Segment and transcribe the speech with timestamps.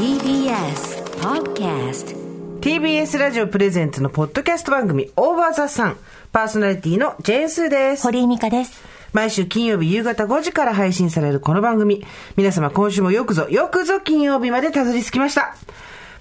[0.00, 2.16] TBS Podcast
[2.62, 5.98] TBS ラジオプレゼンツのポッドキャスト番組オーバーザさん
[6.32, 8.04] パーソナリティのジェーンスーです。
[8.04, 8.82] 堀井美香です。
[9.12, 12.02] 毎週金曜日夕方5時から配信されるこの番組。
[12.34, 15.54] 皆様今週もよくぞ、よくぞ金曜日までたどり着きました。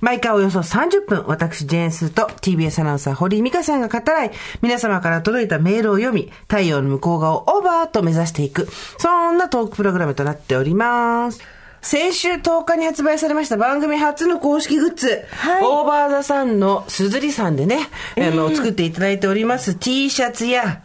[0.01, 8.67] 毎回およそ30分、私、ジェーンスーと TBS アナウンサー、堀井美香さんが語らい、皆様から届いたメールを読み、太陽の向こう側をオーバーと目指していく、
[8.97, 11.58] そんなトークプログラムとなっております。
[11.81, 20.81] 先週10日に発売されました番組初の公式グッズ、はいオーバーザさんのすずりさんでね、あの、作っていただいております T シャツや、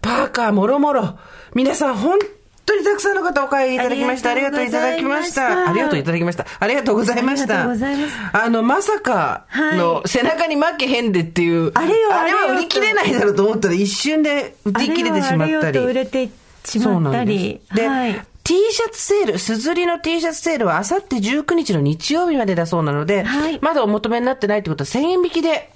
[0.00, 1.18] パーカーもろもろ、
[1.54, 2.18] 皆さん本
[2.66, 4.30] 当にたくさんの方お買いいただきました。
[4.30, 5.34] あありりがとういただきまし。
[5.34, 6.46] たたありがとういただきました。
[6.58, 7.60] ありがとうございました。
[7.60, 15.46] ありがとうございますあの、まさかの、背中に負けへんでっていう、あれよあれは売り切れないだろうと思ったら一瞬で売り切れてしまったり。
[15.46, 16.28] あれよあれよと売れて
[16.64, 17.60] しそうまったなんですり。。
[17.74, 18.26] で、はい。
[18.44, 23.58] T シャツセール、すずりの T シャツセールはあさって19日の日曜日までだそうなので、はい。
[23.60, 25.70] まだお求めになってないってことは1000円引きで、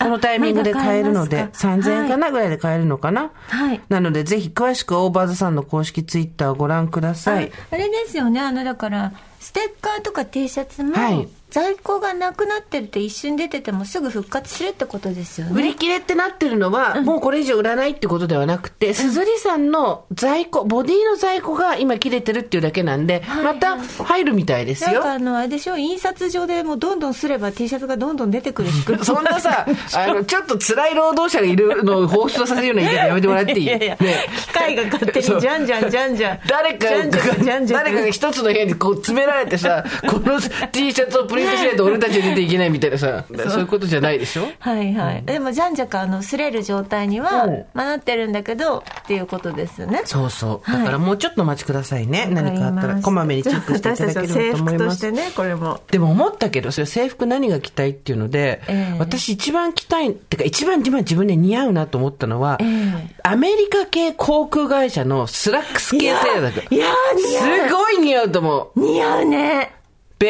[0.00, 3.80] このタイミングで買えるので、まだ買えますか？3000円かなぐらいで買えるのかな、はい。
[3.88, 7.52] なので、ぜひ詳しくオーバーズさんの公式ツイッターをご覧ください。
[7.70, 15.52] ああれですよね、あの、だから、ステッカーとか T シャツも、はい在庫がなくなってるって一瞬出ててもすぐ復活するってことですよね。
[15.54, 24.92] 売り切れってなってるのは、もうこれ以上売らないってことではなくて、すずりさんの在庫、ボディの在庫が今切れてるっていうだけなんで、はいまた入るみたいですよ。
[24.92, 25.12] なんか。
[25.12, 28.68] あの、あれでしょ、印刷上でもうどんどんすれば T シャツがどんどん出てくる
[29.02, 33.64] そんなさ、あの、ちょっと辛い労働者がいるのを放出させるような言い方やめてもらっていい。
[33.64, 34.26] いやいや、ね。
[34.36, 36.40] 機械が勝手にじゃんじゃんじゃんじゃん。
[36.46, 40.38] 誰かじゃんじゃんじゃんじゃん誰かが一つの部屋にこう詰められてさ、この
[40.72, 44.48] T シャツをプしないと俺たちは出ていけないみたいなさ、そういうことじゃないでしょ？
[44.58, 45.22] はいはい。
[45.24, 50.02] でも、じゃんじゃか、あの、擦れる状態にはうん、まあなってるんだけど、っていうことですよね。
[50.04, 50.70] そうそう。
[50.70, 52.26] はいだからもうちょっとお待ちくださいね。
[52.30, 55.00] 何かあったら、こまめにチェックしていただければと思います。
[55.00, 55.80] としてね、これも。
[55.90, 68.80] でも思ったけど、それ制服何が着たいっていうので、ええ私一番着たい、ってか一番今自分で似合うなと思ったのは、ええアメリカ系航空会社のスラックス系セーラーだいやー似合うすごい似合うと思う。
[68.80, 69.72] 似合うね。
[70.18, 70.28] ビ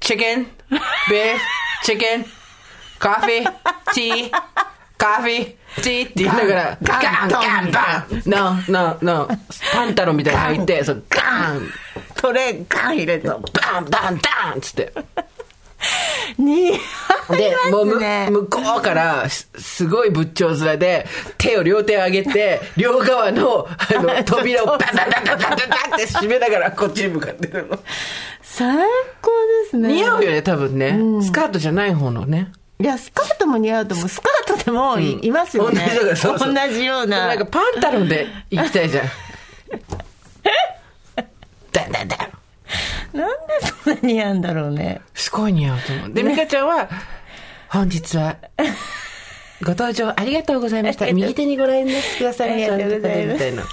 [0.00, 1.40] チキン、ビーフ、
[1.84, 2.24] チキン、
[2.98, 3.52] カフィー、
[3.94, 4.30] ティー、
[4.96, 9.38] カフィー、ティーって言いながら、ガン、ガン、バン、ノー、ノー、ノー、
[9.72, 11.62] パンタロンみたいに履いて、そうガン、
[12.16, 13.28] トレーガン入れて。
[13.28, 14.92] バン、バン、ダンつって。
[16.38, 18.28] 似合で、もうむいますね。
[18.30, 21.06] 向こうから、すすごい仏頂面で、
[21.36, 27.78] 手を両手上げて、 両側の、あの、 扉をバンバンバンバンバンバンって閉めながら、こっちに向かってるの。
[28.42, 28.76] 最
[29.20, 29.30] 高
[29.64, 29.92] ですね。
[29.92, 30.98] 似合うよね、多分ね。
[31.22, 32.52] スカートじゃない方のね。
[32.80, 34.08] いや、スカートも似合うと思う。
[34.08, 35.98] スカートでもい,、いますよね。
[36.00, 37.26] 同じそうそう同じような。
[37.26, 39.04] なんかパンタロンで行きたいじゃん。
[41.72, 42.37] ダンダンダン。
[43.12, 45.00] なんでそんな似合うんだろうね。
[45.14, 46.12] すごい似合うと思う。
[46.12, 46.88] で、ミカちゃんは、
[47.68, 48.36] 本日は、
[49.62, 51.10] ご登場ありがとうございました。
[51.12, 52.74] 右手にご覧になってくださいました。
[52.74, 53.64] ありがとうございますみたいな。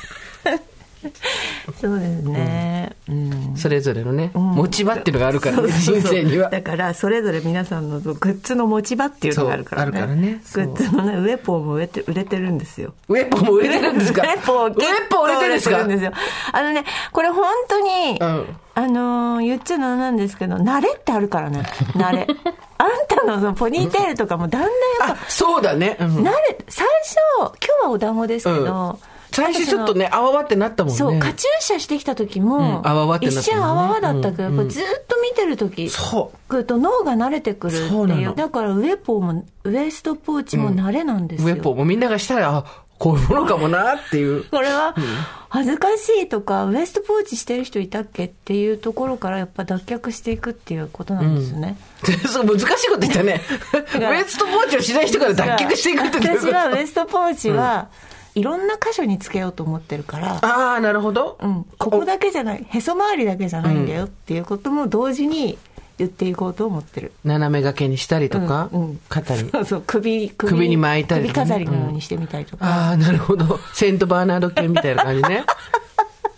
[1.80, 2.92] そうですね。
[3.10, 3.54] うん。
[3.56, 6.50] それぞれのね、持ち場っていうのがあるからね、人生には。
[6.50, 9.88] だからそれぞれ皆さんのグッズの持ち場っていうのがあるからね。
[9.88, 10.42] あるからね。
[10.54, 12.94] グッズのねウェポンも売れて売れてるんですよ。
[13.08, 14.22] ウェポンも売れてるんですか？
[14.22, 14.76] ウェポンウェ
[15.10, 15.82] ポン売れてるんですか？
[15.84, 16.12] 売れてよ。
[16.52, 18.46] あのねこれ本当に、うん。
[18.78, 21.64] あのー言っちゃのなんですけど慣れってあるからね。
[21.94, 22.28] 慣れ。
[22.78, 24.72] あんたのそのポニーテールとかもだんだん
[25.08, 25.96] やっあ、そうだね。
[26.00, 26.16] うん。
[26.26, 27.50] ぱ慣れ最初今
[27.82, 30.98] 日はお団子ですけど、うん最初ちょっとね、あわわってなったもんね。
[30.98, 36.38] そう、カチューシャしてきた時も、うんあわわってなった一瞬あわわだったけど、ずっと見てる時、そう。
[36.50, 38.34] くると脳が慣れてくるっていう。
[38.36, 41.56] だからウェポンも、ウエストポーチも慣れなんですよ。
[41.56, 44.46] ウェポンもみんながしたら、あ、こういうものかもなっていう。
[44.52, 44.96] これは、
[45.50, 51.78] 恥ずかしいとか、ウエストポーチしてる人いたっけっていうところからやっぱ脱却していくっていうことなんですよね。
[52.28, 53.42] そう難しいこと言ったね。
[53.96, 57.88] ウらエストポーチをしない人から脱却していくって私はウエストポーチは、
[58.36, 61.38] いろんな箇所につけようと思ってるから、ああ、なるほど。
[61.42, 65.58] うん、ここだけじゃない、へそ周りだけじゃないんだよっていうことも同時に
[65.98, 67.14] 言っていこうと思ってる。
[67.24, 69.50] 斜め掛けにしたりとか、うんうん肩に。
[69.50, 72.66] そうそう、首、首に巻いたりね首飾りのようにしてみたりとか。
[72.66, 73.60] ああ、なるほど。
[73.74, 75.46] セントバーナード犬みたいな感じね。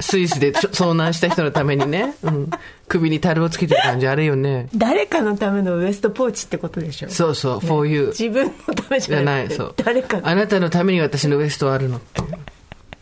[0.10, 2.50] スイスで遭難した人のためにね、うん、
[2.88, 4.70] 首に樽をつけてる感じあるよね。
[4.74, 7.10] 誰かのためのウエストポーチってことでしょ？
[7.10, 8.08] そうそう、for you。
[8.08, 9.74] 自分のためじじゃない、そう。
[9.76, 12.00] 誰かあなたのために私のウエストはあるの。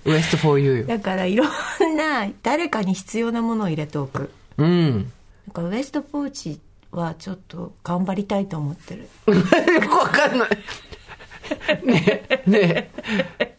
[0.06, 0.84] ウエスト for you よ。
[0.86, 1.48] だからいろん
[1.96, 5.12] な誰かに必要なものを入れておくうん。
[5.48, 6.60] だからウエストポーチ
[6.92, 9.08] はちょっと頑張りたいと思ってるよ
[9.82, 10.50] く わかんない。
[11.84, 12.90] ねえ、ね
[13.40, 13.55] え。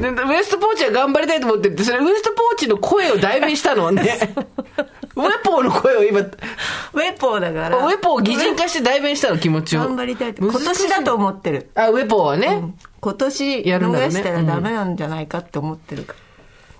[0.00, 4.18] でウエストポーチは頑張りたいと思ってるって、それウエストポーチの声を代弁したのね。
[5.16, 7.76] ウェポーの声を今、ウウェポーだから。
[7.78, 9.80] ウェポーを擬人化して代弁したの気持ちを。
[9.80, 10.42] 頑張りたいって。
[10.42, 11.70] 今年だと思ってる。
[11.74, 12.74] あ、ウェポーはね。
[13.00, 16.18] 今年やるんだろうね逃したらダメなんじゃないかって思ってるから、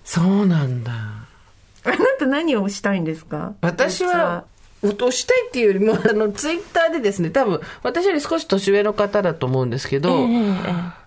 [0.04, 0.92] そうなんだ。
[0.92, 3.52] あなた何をしたいんですか？
[3.62, 4.44] 私は、
[4.82, 11.05] 落としたいっていうよりも、あの、ツイッターでですね、多分、私より少し年上の方だと思うんですけど、えええ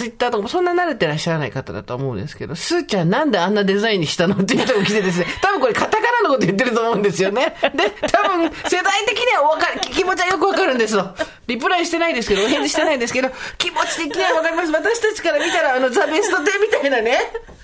[0.00, 7.54] ツイッターとかもそんな慣れてらっしゃらない方だと思うんですけど、スーちゃんなんであんなデザインにしたのっていう人が来てですね、 多分これカタカナのこと言ってると思うんですよね。
[7.74, 11.14] で、多分世代的にはわかる、気持ちはよくわかるんですよ。
[11.48, 14.72] リプライしてないですけど、お返事してないですけど、気持ち的にはわかります。
[14.72, 17.20] 私たちから見たら、あの、ザ・ベスト10みたいなね、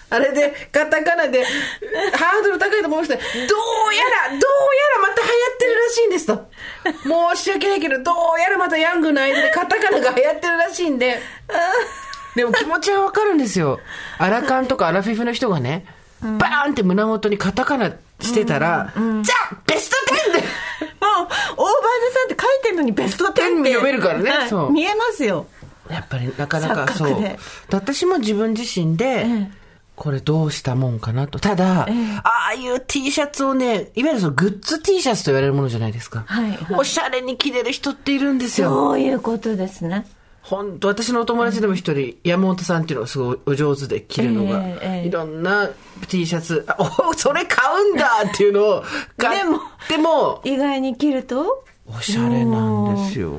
[0.09, 3.15] あれで、カタカナで、ハードル高いと思いました。
[3.17, 3.25] どう
[3.95, 4.47] やら、どうや
[4.97, 6.49] らまた流行ってるらしいんですと。
[7.35, 11.19] 申し訳ないけど、どうやらまたヤングの間でカタカナが流行ってるらしいんで、
[12.37, 13.81] でも気持ちはわかるんですよ。
[14.19, 15.87] アラカンとかアラフィフの人がね、
[16.21, 19.97] バーンって胸元にカタカナしてたら、じゃあベスト
[20.31, 20.39] 10で。
[20.39, 24.31] もうオーバーズさんって書いてるのにベスト10って読めるからね。
[24.31, 24.49] はい。
[24.49, 24.73] そう。
[24.73, 25.47] 見えますよ。
[25.91, 27.17] やっぱりなかなかそう。
[27.71, 29.51] 私も自分自身で、え。
[29.95, 31.39] これどうしたもんかなと。
[31.39, 32.21] ただ、ええ。
[32.23, 36.25] ああいう T シャツをね、いわゆるそのグッズ T シャツと言われるものじゃないですか。
[36.27, 36.51] はい。
[36.51, 36.59] はい。
[36.77, 38.69] おしゃれに着れる人っているんですよ。
[38.69, 40.07] そういうことですね
[40.49, 45.69] 本当私のお友達でも一人、山本さんっていうのがすごいお上手で着るのが、ええええいろんな
[46.07, 48.85] T シャツ、あおそれ買うんだっていうのを
[49.17, 49.41] 買っ
[49.89, 53.33] ても、意外に着るとおしゃれなんですよ。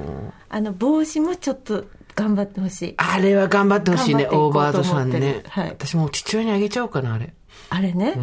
[0.50, 5.46] あの帽子もちょっと頑張ってほしいあれは頑張ってほしいね、オーバードさんねる。
[5.48, 7.34] はい私もう父親にあげちゃおうかな、あれ。
[7.70, 8.16] あれね、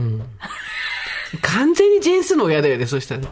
[1.41, 3.23] 完全にジェーンスの親だよね、そしたら。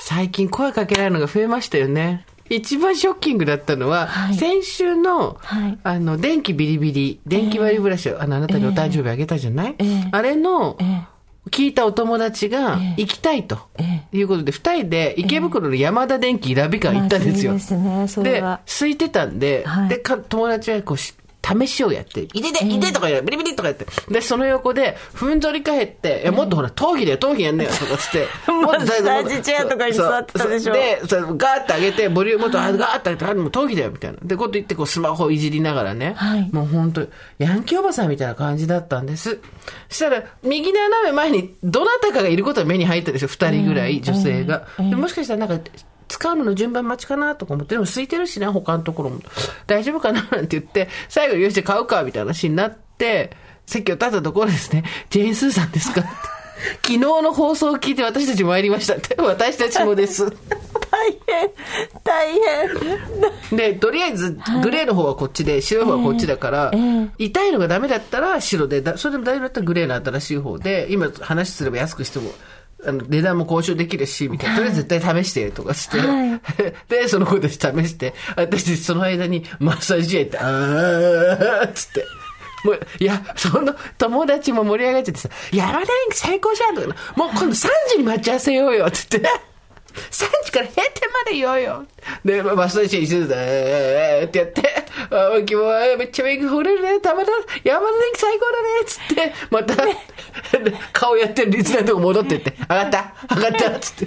[0.00, 2.26] 最近声かけられるのが増えましたよね。
[2.50, 4.34] 一番ショッキングだったのは、はい。
[4.34, 5.78] 先週の、はい。
[5.82, 11.14] あの、電気ビリビリ、電気割りブラシを、あの、あなたにお誕生日あげたじゃない、ええあれの、ええ
[11.50, 17.52] 聞いたお友達がええ行きたいと、えいうことで、二人で池袋の山田電機ラビカン行ったんですよ。
[17.52, 19.88] まあいいですねそれでは、空いてたんで、はい。
[19.90, 21.14] で、か友達はこうし、
[21.44, 23.86] 試しをやって、いてて、いてとかやる、ビリビリとかやって。
[24.08, 28.26] で、その横で、ふんぞり返って、いや、もっとほら、頭皮だよ、頭皮やんねよ、とかつって。
[28.50, 30.72] もっとマッサージチェアとかに座ってたでしょ？
[30.72, 34.18] で、ガーって上げて、ボリュームもっと、あガーって上げて、あ、もう頭皮だよ、みたいな。
[34.22, 36.14] で、こと言って、こう、スマホをいじりながらね。
[36.16, 37.06] はいもう本当
[37.38, 39.38] ヤンキーおばさんみたいな感じだったんです。
[39.88, 44.66] そしたら、右斜め前に、どなたかがいることは目に入ったでしょ、二人ぐらい、女性が。
[44.78, 45.64] でもしかしたらなんか、
[46.08, 49.20] 使うのの順番待ちかなとか思って、でも空いてるしな、他のところも。
[49.66, 53.30] 大丈夫かななんて言って、最後によし、買うか、みたいな話になって、
[53.66, 56.00] 席を立ったところですね、ジェーン・スーさんですか？
[56.00, 56.10] っ て
[56.82, 59.16] 昨日の放送を聞いて私たち参りましたって。
[59.20, 60.24] 私たちもです。
[60.90, 61.50] 大変
[62.04, 62.32] 大
[63.50, 72.30] 変で、とりあえず、グレーの方はこっちで、白い方はこっちだから、ええ痛いのがダメだったら白で、だそれでも大丈夫だったらグレーの新しい方で、今話すれば安くしても、
[72.86, 74.56] あの、値段も交渉できるし、みたいな。
[74.56, 75.98] とりあえず絶対試して、とかして。
[75.98, 76.40] は
[76.88, 77.58] で、その子たち試
[77.88, 82.04] して、私その間にマッサージ屋行って、あーっつって。
[82.64, 89.22] もう、いや、その友達も盛り上がっちゃってさ、山田電機最高じゃんとか、もう今度3時に待ち合わせようよ、つって。
[90.10, 91.84] 3時から閉店までいようよ。
[92.24, 94.62] で、マッサージ一緒で、えーってやって、
[95.10, 97.30] あ今日はめっちゃメイク掘れるね、たまた
[97.62, 99.74] 山田電機最高だね、つって、また、
[100.92, 104.06] 顔やってるリスナーのとこ戻ってって、上がった上がったつって。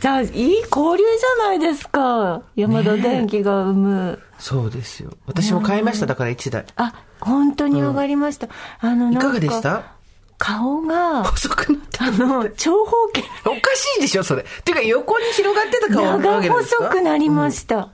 [0.00, 5.10] じゃあいい交流じゃないですか山田電機が生む、そうですよ。
[5.26, 6.64] 私も買いました、だから1台。
[6.76, 8.48] あ本当に上がりました、
[8.80, 9.82] あのなんいかがでした？
[10.42, 12.04] 顔が細くなった。
[12.06, 13.22] あの長方形。
[13.44, 14.42] おかしいでしょ、それ。
[14.42, 16.84] っていうか、横に広がってた顔なわ長けなんですか？
[16.86, 17.90] 細くなりました、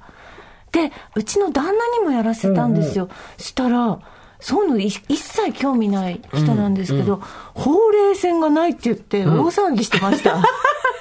[0.71, 3.99] でうちの旦那にもやらせたんですよ、したら
[4.39, 7.21] そういうのい一切興味ない人なんですけど、
[7.55, 10.45] ほうれい線がないって言って大騒ぎしてました、 なく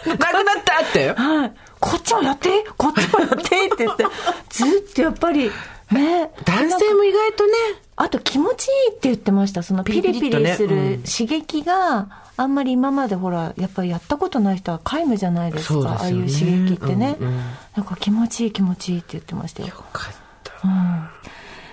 [0.10, 1.14] なったって？
[1.14, 1.54] はい。
[1.80, 4.06] こっちもやってこっちもやってって言って、
[4.50, 5.52] ずっとやっぱり、
[5.92, 6.32] ね。
[6.46, 7.54] 男性も意外とね、
[7.96, 9.63] あと気持ちいいって言ってました。
[9.63, 15.75] そのピリピリする刺激が、あんまり今までほら、やっぱりやったことない人は皆無じゃないですか。
[15.75, 17.42] ねああいう刺激ってね、うんうん
[17.75, 19.70] なんか気持ちいい気持ちいいって言ってましたよ。
[19.70, 20.13] よかっ
[20.44, 20.51] た。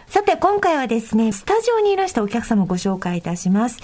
[0.06, 3.78] さて、今回はですね、スタジオにいらしたお客様をご紹介いたします。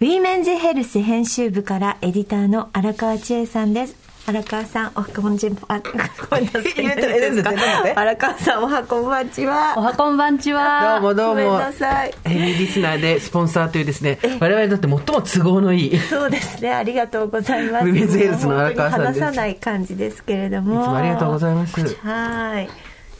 [0.00, 3.96] ウィーメンズヘルス編集部からエディターの荒川千恵さんです。
[4.24, 7.92] 荒川さん、おはこんじん、あ、ごめんなさい。
[7.96, 9.74] 荒川さん、おはこんばんちは。
[9.76, 11.00] おはこんばんちは。
[11.00, 11.58] どうもどうごめんも。
[11.58, 15.92] なさいヘビーリスナーでスポンサーというですね、我々にとって最も都合のいい。
[15.92, 17.86] いそうですね、ありがとうございます。
[17.86, 20.84] ウィメンズヘルスの荒川さんです話さない感じですけれども。
[20.84, 21.80] つもありがとうございます。
[21.96, 22.68] はい。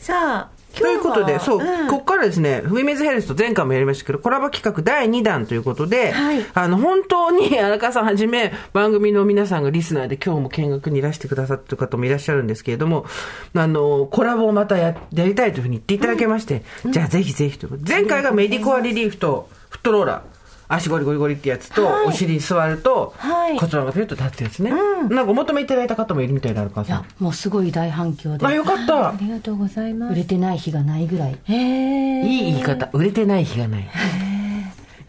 [0.01, 1.89] さあ、ということで、そう、うん。
[1.89, 6.45] ここからですね、ウィメンズヘルスと前回もやりましたけど、コラボ企画第2弾ということで、はい。
[6.55, 13.07] あの、本当に 荒川さんはじめ、番組の皆さんがリスナーで今日も見学にいらしてくださってる方もいらっしゃるんですけれども、
[13.55, 17.67] あの、コラボをまたややりたいというふうに言っていただけまして、じゃあぜひぜひと。
[17.67, 20.42] いうことで、前回がメディコアリリーフとフットローラー。
[20.75, 24.71] 足ゴリゴリゴリってやつと、はいお尻に座ると、はい骨盤がピュッと立つやつね。
[24.71, 27.07] なんかお求めいただいた方もいるみたいな、荒川さんいや。
[27.19, 29.15] もうすごい大反響であ、よかったあ。
[29.21, 32.89] りがとうございます売れてない日がないぐらいへえいい言い方。
[32.93, 33.89] 売れてない日がない。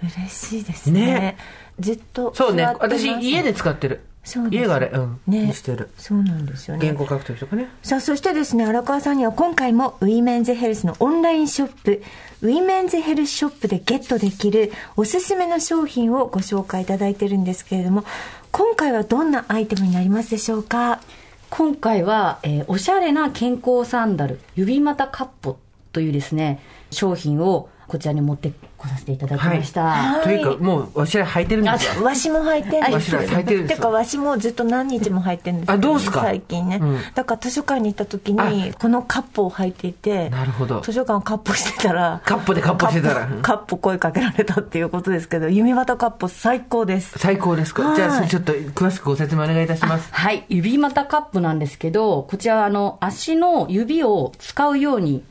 [0.04, 1.38] 嬉しいですねね
[1.80, 4.02] ずっとそうね私、家で使ってる。
[4.24, 5.20] そうです家があれ、うん。
[5.28, 5.90] ねにしてる。
[5.98, 7.68] そうなんですよね原稿書くときとかね。
[7.82, 12.04] さあ、そしてですね、荒川さんには今回もウィメンズヘルスのオンラインショップ、
[12.42, 18.06] ウィメンズヘルスショップでゲットできるおすすめの商品をご紹介いただいてるんですけれども、
[18.52, 21.02] 今回はどんなアイテムになりますでしょうか？
[21.50, 25.60] 今回は、えーおしゃれな健康サンダル指股カッポ
[25.92, 28.52] というですね商品をこちらに持って
[28.84, 30.24] こさせていただきました、はい。
[30.24, 32.04] というか、もう、わしら履いてるんですよ。
[32.04, 33.16] わしも履いてるんです。
[33.16, 33.78] わしら履いてるんですよ。
[33.78, 35.70] てか、わしもずっと何日も履いてるんです。
[35.70, 36.22] よあどうすか？
[36.22, 37.00] 最近ね、うん。
[37.16, 40.82] だから図書館に行った時に、このカップを履いていて、なるほど。
[40.82, 43.16] 図書館をカップしてたら、カップでカップしてたら。
[43.16, 47.18] カップカップ声かけられたっていうことですけど、弓端カップ最高です。
[47.18, 47.84] 最高ですか？
[47.84, 47.96] はい。
[47.96, 50.10] じゃあ、ちょっと詳しくご説明お願いいたします。
[50.12, 50.46] はい。
[50.50, 55.24] 指股カップなんですけどこちらあの足の指を使うように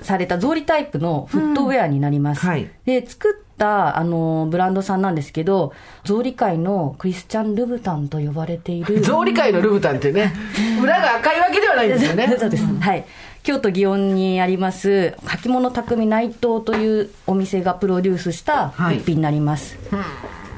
[0.00, 2.70] された草履タイプのフットウェアになります、うんはい。
[2.84, 5.72] で作ったあのブランドさんなんですけど
[6.04, 9.00] 草履界のクリスチャン・ルブタンと呼ばれている。
[9.00, 10.32] 草履界のルブタンってね、
[10.82, 12.36] 裏が赤いわけではないんですよね。
[12.38, 13.04] そうです、はい。
[13.42, 18.98] 京都祇園にあります履物匠内藤というお店がプロデュースしたはい。
[18.98, 19.78] 一品になります、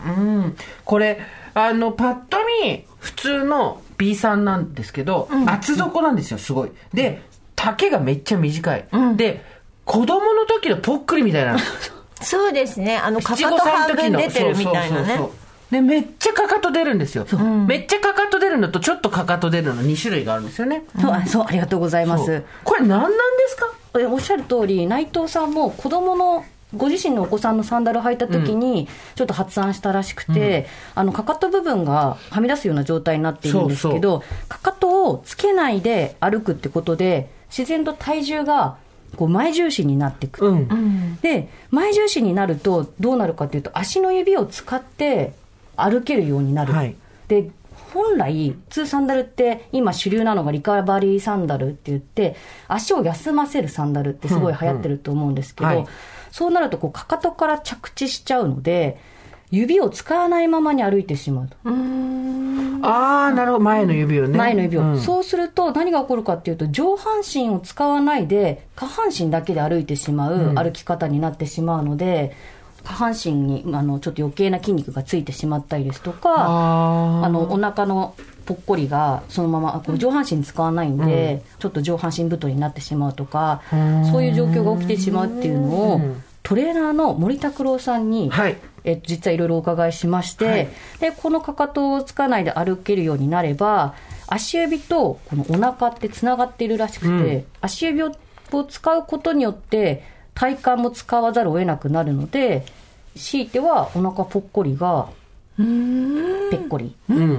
[0.07, 0.57] うん。
[0.85, 1.21] これ、
[1.55, 6.71] あの、パッと見、普通の B さんなんですけど、厚底なんですよ、すごい。
[6.95, 7.21] で、
[7.59, 8.85] 丈がめっちゃ短い。
[9.17, 9.43] で、
[9.85, 11.57] 子供の時のぽっくりみたいな。
[12.23, 12.97] そうですね。
[12.97, 15.31] あの、かかと半分出てるみたいなねそうそうそうそう。
[15.71, 17.27] で、めっちゃかかと出るんですよ。
[17.67, 20.85] めっちゃかかと出るのと、ちょっとかかと出るの2種類があるんですよね。
[21.01, 23.17] そうあそうありがとうございまそうすこれ何なんで
[23.49, 23.67] すか？
[24.01, 26.45] えおっしゃる通り内藤さんも子供の
[26.77, 38.77] ご自身のお子さんのサンダル履いた時にちょっと発案したらしくて、あのかかと部分がはみ出すような状態になっているんですけどかかとをつけないで歩くってことで自然と体重が
[39.17, 41.17] こう前重心になっていく、うん。
[41.23, 45.35] で前重心になるとどうなるかというと足の指を使って
[45.77, 46.95] 歩けるようになる、はい。
[47.29, 47.51] で
[47.93, 52.37] 本来普通サンダルって今主流なのがリカバリーサンダルって言って
[52.69, 55.93] 足を休ませるサンダルってすごい流行ってると思うんですけど、うんうんはい。
[56.31, 59.01] そうなるとこうかかとから着地しちゃうので
[59.51, 61.57] 指を使わないままに歩いてしまうと。
[62.81, 63.65] ああ、なるほど。
[63.65, 64.39] 前の指をね。
[64.39, 65.01] 前の指を、うん。
[65.01, 72.37] そうすると何が起こるかっていうと上半身を使わないで下半身だけで歩いてしまう歩き方になってしまうので、
[72.85, 77.25] 下半身にあのちょっと余計な筋肉がついてしまったりですとかあー。
[77.25, 78.15] あのお腹の
[78.47, 83.63] ぽっこりがそのままこう上半身使わないんで、ちょっと上半身太りになってしまうとか
[84.11, 86.01] そういう状況が起きてしまうっていうのを
[86.49, 88.57] トレーナーの森拓郎さんに、はい。
[88.85, 90.69] え実はいろいろお伺いしまして、はい。
[90.99, 93.95] でこのかかとをつかないで歩けるようになれば
[94.27, 97.45] 足指とこのお腹ってつながっているらしくて、うん。
[97.61, 98.13] 足指を
[98.51, 100.03] を使うことによって
[100.33, 102.65] 体幹も使わざるを得なくなるので
[103.15, 105.11] 強いてはお腹ぽっこりが
[105.59, 105.63] ぺ
[106.57, 106.97] っこり。
[107.11, 107.31] うんうんう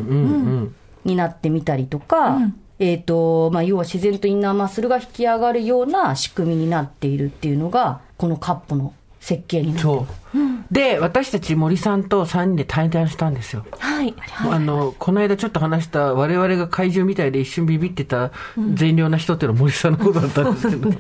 [0.66, 0.75] ん。
[1.04, 2.38] になってみたりとか、
[2.78, 8.94] えっ、と、まあ、要は自然とインナーマッスルが引き上がるような仕組みになっているっていうのが、このカップの
[9.29, 10.38] 設計になそう。
[10.71, 13.65] で、私たち森さんと3人で対談したんですよ。
[13.77, 14.13] はい。
[14.50, 18.31] あの、この間ちょっと話した我々が怪獣みたいで一瞬ビビってた
[18.74, 20.89] 善良な人っていうのは森さんのことだったんですけど。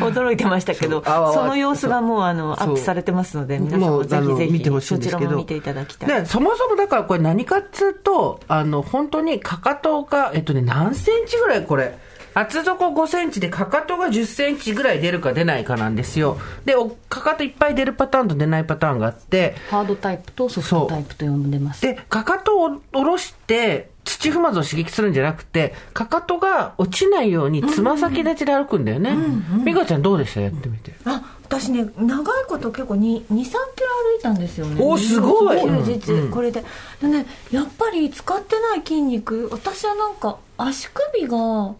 [0.00, 6.20] 驚いてましたけど、そうあわわその様子がもうあのアップされてますので、皆さんもぜひぜひ見てほしいんですけどそちらも見ていただきたい。
[6.22, 11.98] で、そもそもだからこれ何かっつうと、あの、本当にかかとが、えっとね、何センチぐらいこれ。
[12.38, 16.36] 厚底5センチでかかとが10センチぐらい出るか出ないかなんですよ。
[16.66, 21.80] で、おかかといっぱい出るパターンと出ないパターンがあって、ハードタイプとソフトタイプと呼んでます。
[21.80, 29.14] で、かかとを下ろして、土踏まずを刺激するんじゃなくて、かかとが落ちないようにつま先立ちで歩くんだよね。
[29.64, 30.40] 美香ちゃんどうでした？
[30.40, 30.94] やってみて。
[31.04, 34.82] あ私ね長いこと結構23キロ歩いたんですよね。
[34.82, 35.60] おすごい。
[35.60, 36.22] 休日、うん。
[36.22, 36.30] うん。
[36.30, 36.64] これで。
[37.00, 41.74] でねやっぱり使ってない筋肉私はなんか足首が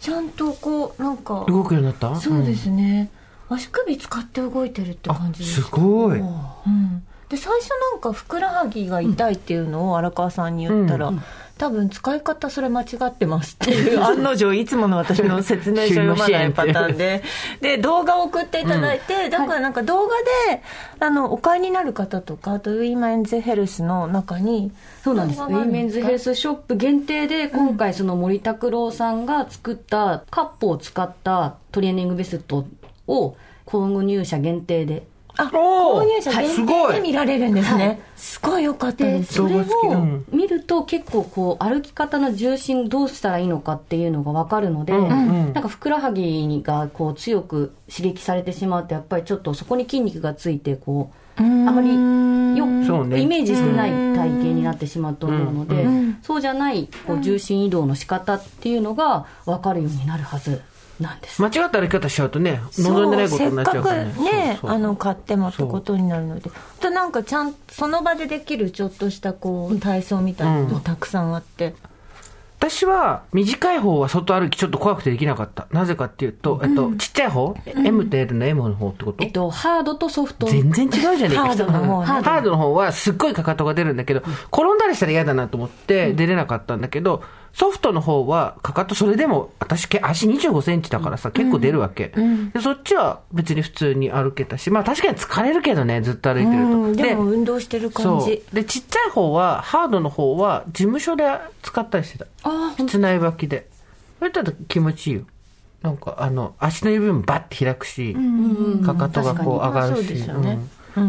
[0.00, 2.14] ちゃんとこうなんか動くようになった？
[2.16, 3.10] そうですね、
[3.48, 5.62] 足首使って動いてるってあ感、じです。
[5.62, 6.18] すごい。
[6.18, 11.22] うん、で最初なんかふくらはぎが痛いっていうのを荒川さんに言ったら、うん
[11.58, 14.00] 多分使い方それ間違ってますっていう。
[14.04, 17.22] 案の定いつもの私の説明書読まないパターンで。
[17.60, 20.14] で動画を送っていただいて、うん、だからなんか動画
[20.50, 20.62] で
[21.00, 24.72] あのお買いになる方とかあとウィーメンズヘルスの中に
[25.02, 25.40] そうなんです。
[25.42, 32.64] ウィーメンズヘルスショップ限定で今回その森拓郎さんが作ったカップを使ったトレーニングベスト
[33.08, 33.36] を
[33.66, 35.06] 購入者限定で
[35.38, 39.34] あ購入者限定で見られるんですね、はい、すごいよかったです。
[39.34, 39.64] それを
[40.32, 51.90] 見ると結構こう歩き方の重心どうしたらいいのかっていうのが分かるので、うんうん、なんかふくらはぎがこう強く刺激されてしまうとやっぱりちょっとそこに筋肉がついてこうあまり
[52.58, 55.86] よくイメージしてない体型になってしまうと思うので、
[56.20, 60.62] そうじゃないこう重心移動の仕方っていうのが分かるようになるはず
[61.00, 61.40] なんです。
[61.40, 64.58] 間違った歩き方しちゃうとね望んでないことになっちゃうからね。
[64.62, 66.50] あの買ってもってことになるので。
[66.80, 71.74] となんかちゃんその場でできるちょっとしたこう体操みたいなのたくさんあって、うん
[72.58, 75.68] 私は短い方は外歩きちょっと怖くてできなかった。
[75.70, 79.24] なぜかっていうと、えっと、ちっちゃい方、うん、?M と L の M の方ってこと？
[79.24, 80.48] えっと、ハードとソフト。
[80.48, 81.46] 全然違うじゃねえか。
[81.46, 92.60] ハードの方、ね、 ハードの方はすっごいかかとが出るんだけど、転んだりしたら嫌だなと思って出れなかったんだけど、ソフトの方は、かかと、それでも、私、足25センチだからさ、結構出るわけ、うん、で。
[92.60, 96.64] そっちは別に普通に歩けたし、まあ確かに疲れるけどね、ずっと歩いてると。
[96.68, 98.42] うん、でも運動してる感じ。
[98.52, 101.24] で、ちっちゃい方は、ハードの方は、事務所で
[101.62, 102.26] 使ったりしてた。
[102.44, 103.68] あ室内履きで。
[104.18, 105.22] それだと気持ちいいよ。
[105.82, 108.16] なんか、あの、足の指もバッて開くし、
[108.84, 110.14] かかとがこう上がるし。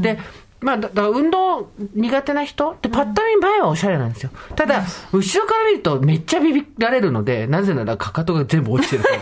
[0.02, 0.20] で、
[0.62, 4.30] まあ、だから運動苦手な人ってパッと見前はおしゃれなんですよ。
[4.56, 9.16] ただ、後ろから見るとめっちゃビビられるので、なぜならかかとが全部落ちてるから。
[9.16, 9.20] え、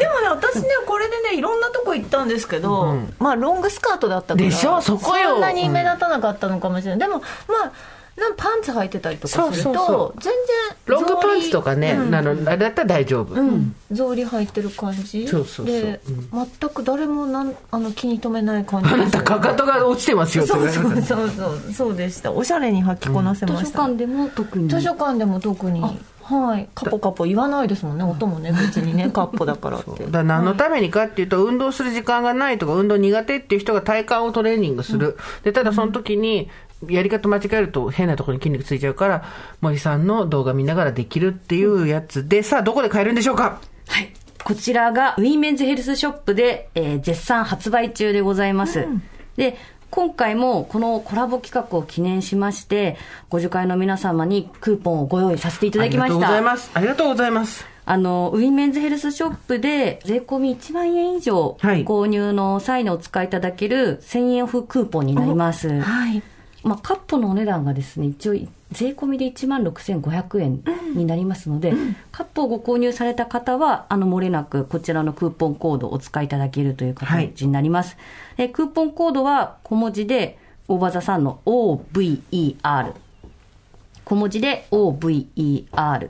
[0.00, 4.48] でもね、私ね、これでね、いろんなとこ行ったんですけど、うん、まあ、ロングスカートだったから。
[4.48, 4.80] でしょ？
[4.82, 5.30] そこよ。
[5.30, 6.98] そんなに目立たなかったのかもしれない。
[6.98, 7.24] でも、ま
[7.66, 7.72] あ、
[8.20, 10.34] なんパンツ履いてたりとかすると全然
[10.86, 15.26] ロングパンツとかね、うん、あのあれだったら大丈夫、うん、草履履いてる感じ。
[15.26, 15.66] そうそうそう。
[15.66, 21.72] で、うん、全く誰もなんあの気に留めない感じあなたかかとが落ちてますよそうそうそうそう。
[21.72, 22.32] そうでした。
[22.32, 24.68] おしゃれに履きこなせました、図書館でも特に。
[24.68, 25.82] 図書館でも特に。
[26.24, 30.06] はい、カポカポ言わないですもんね、音もね、別にね、カッポだからって。
[30.06, 36.48] だ何のためにかっていうと、運動する時間がないとか、運動苦手っていう人が体幹をトレーニングする、でただその時に、
[36.88, 39.24] やり方間違えると変なところに筋肉ついちゃうから、
[39.60, 43.60] 森さんの動画見ながらできるっていうやつで、さあ、どこで買えるんでしょうか？
[43.88, 44.12] はい。
[44.42, 48.80] こちらが、ウィーメンズヘルスショップで、えー、絶賛発売中でございます。
[48.80, 49.02] うん、
[49.36, 49.56] で、
[49.90, 52.96] 今回もこのコラボ企画を記念しまして、
[53.30, 56.16] ご受会の皆様にクーポンをご用意させていただきました。
[56.16, 56.70] ありがとうございます。
[56.74, 57.64] ありがとうございます。
[57.86, 65.80] あの、ウィメンズヘルスショップで税込み1万円以上購入の際にお使いいただける1000円オフクーポンになります。
[65.80, 66.22] はい。
[66.64, 68.32] まあ、カップのお値段がですね、一応、
[68.72, 77.98] 税込みで1万6500円になりますので、うん、カップをご購入された方は、あの、漏れなくこちらのクーポンコードをお使いいただけるという形になります。
[78.38, 82.94] はい、クーポンコードは小文字で、大場座さんの OVER。
[84.04, 86.08] 小文字で OVER。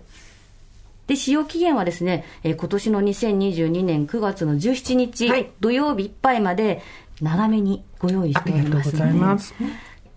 [1.08, 6.80] で、使用期限はですね、えー、今年の2022年9月の17日、はい、土曜日いっぱいまで、
[7.20, 8.64] 斜めにご用意しております。
[8.64, 9.54] ありがとうございます。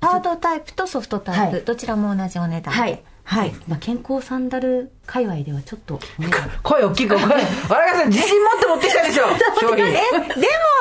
[0.01, 2.79] ハードタイプとソフトタイプ、はい、どちらも同じお値段で。
[2.79, 3.03] はい。
[3.27, 3.53] はい。
[3.67, 5.99] まあ、健康サンダル界隈ではちょっと、
[6.63, 8.07] 声大きく、声、荒川さん。
[8.07, 9.23] 自信持って持ってきたでしょ、
[9.59, 9.85] 商品。
[9.85, 9.99] え、でも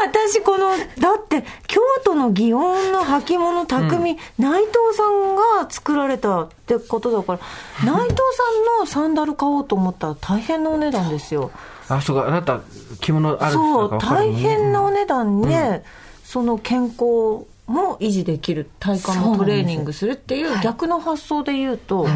[0.05, 7.39] 私この、だって、京都の祇園の履物匠、うん、内藤さんが作られたってことだから、
[7.85, 11.51] 内藤さんのサンダル買おうと思ったら大変なお値段ですよ。
[11.89, 12.61] あ、そうか、あなた
[13.01, 15.91] 着物あるそう、大変なお値段ね、うん、
[16.25, 22.07] その健康、も維持できる体幹もトレーニングするっていう逆の発想で言うと、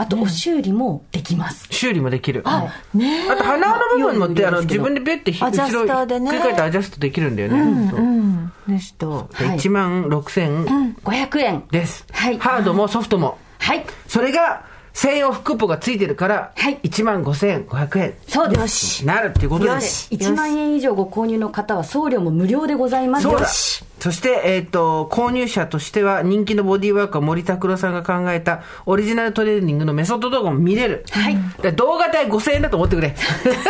[0.00, 1.68] あと、お修理もできます。
[1.70, 2.40] 修理もできる。
[2.46, 6.30] あ、ねあと、鼻の部分もって、あの、自分でベッてアジャスターでね。
[6.30, 7.60] 繰り返ってアジャストできるんだよね。
[7.60, 8.52] うん。
[8.66, 9.06] でした。
[9.06, 11.64] 1万6500円。
[11.70, 12.06] です。
[12.12, 12.38] はい。
[12.38, 13.36] ハードもソフトも。
[13.58, 13.84] はい。
[14.06, 14.64] それが、
[15.00, 18.14] 専用フクーポがついてるから、はい、1万5500円。
[18.28, 19.06] そうです。
[19.06, 19.70] なるっていうことで。
[19.70, 20.14] よし。
[20.14, 23.22] 1万円以上ご購入の方は送料も無料でございます。
[23.22, 23.46] そうだ。
[23.46, 31.06] そして、えっ、ー、と、購入者としては、人気のボディーワーカー森拓郎さんが考えたオリジナルトレーニングのメソッド動画も見れる。
[31.08, 31.38] はい。
[31.76, 33.14] 動画代5000円だと思ってくれ。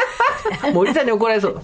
[0.75, 1.63] 森さんに怒られそう。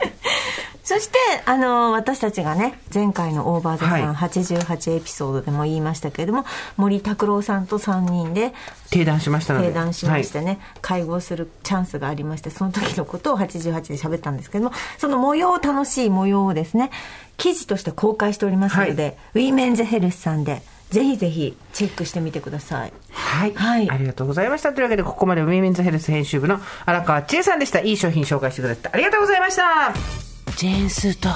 [0.86, 6.44] そして、あの、私たちがね、前回の OVER THE SUN 88エピソードでも言いましたけれども、
[6.76, 8.54] 森拓郎さんと3人で、
[8.92, 9.66] 鼎談しましたので。
[9.66, 16.92] 鼎談しましてね、はい、会合するチャンスがありまして、その時のことを88で喋ったんですけども、その模様、楽しい模様をですね、
[17.36, 19.02] 記事として公開しておりますので、
[19.34, 22.92] はい、ウィメンズヘルスさんで、ぜひぜひチェックしてみてください。
[23.10, 23.54] はい。
[23.54, 24.72] はいありがとうございました。
[24.72, 27.80] というわけで、ここまでウィメンズヘルス編集部の荒川千恵さんでした。
[27.80, 30.35] いい商品紹介してくださってありがとうございました。
[30.54, 31.28] ジェーンスーと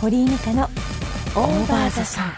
[0.00, 2.32] 堀井美香のオーバーザさん。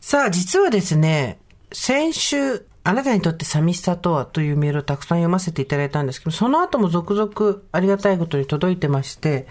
[0.00, 1.38] さあ、実はですね、
[1.72, 9.48] 先週、あなたにとって寂しさとはというメールをたくさん読ませていただいたんですけど、その後も続々ありがたいことに届いてまして、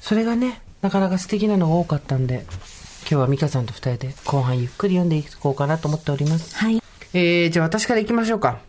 [0.00, 2.46] それがね、なかなか素敵なのが多かったんで、
[3.00, 6.56] 今日は美香さんと二人で後半ゆっくり読んでいこうかなと思っております。
[6.56, 6.80] はい。
[7.14, 8.60] えー、じゃあ私から行きましょうか。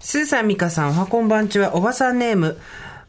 [0.00, 2.58] スーさん、ミカさん、おはこんばんちは、おばさんネーム、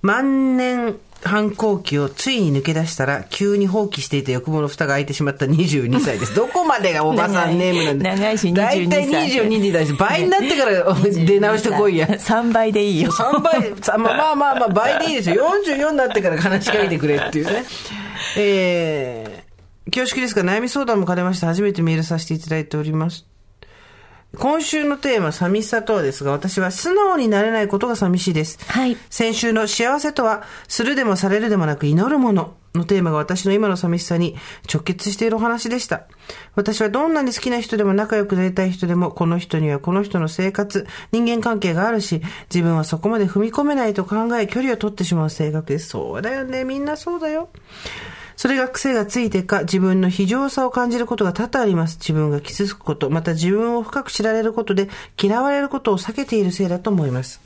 [0.01, 6.35] 万年反抗期をついに抜け出したら、急に放棄していた欲望の蓋が開いてしまった22歳です。
[6.35, 8.09] どこまでがおばさんネームなんで。
[8.09, 12.07] 長いし22大体22に対して、倍になってから出直してこいや。
[12.07, 13.11] 3倍でいいよ。
[13.11, 15.51] 3倍、さまあまあまあまあ、倍でいいですよ。
[15.67, 17.65] 44になってから話しかけてくれっていうね。
[18.37, 23.25] えー、恐縮ですが、悩み相談も兼ねまして初めてメールさせていただいております。
[24.35, 28.59] 今週のテーマ、寂しさとはですが、私は素直になれないことが寂しいです。
[28.67, 34.35] はい先週の幸せとは、するでもされるでもなく祈るもののテーマが私の今の寂しさに
[34.71, 36.03] 直結しているお話でした。
[36.55, 42.21] 私はどんなに好きな人でも仲良くなりたい人でも、この人にはこの人の生活、人間関係があるし、
[42.53, 45.89] 自分はそこまで踏み込めないと考え、距離を取ってしまう性格です。
[45.89, 46.63] そうだよね。
[46.63, 47.49] みんなそうだよ。
[48.35, 51.97] それが癖がついてか、自分の非常さを感じることが多々あります。
[51.99, 54.89] 自分が傷つくこと、また自分を深く知られることで、
[55.21, 57.41] 嫌われることを避けているせいだと思います。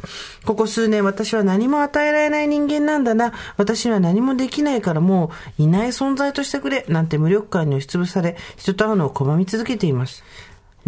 [0.46, 3.34] ここ数年私は何も与えられない人間なんだな。
[3.58, 6.86] 私には何もできないからもういない存在としてくれ。
[6.90, 10.24] なんて無力感に押しつぶされ、人と会うのを拒み続けています。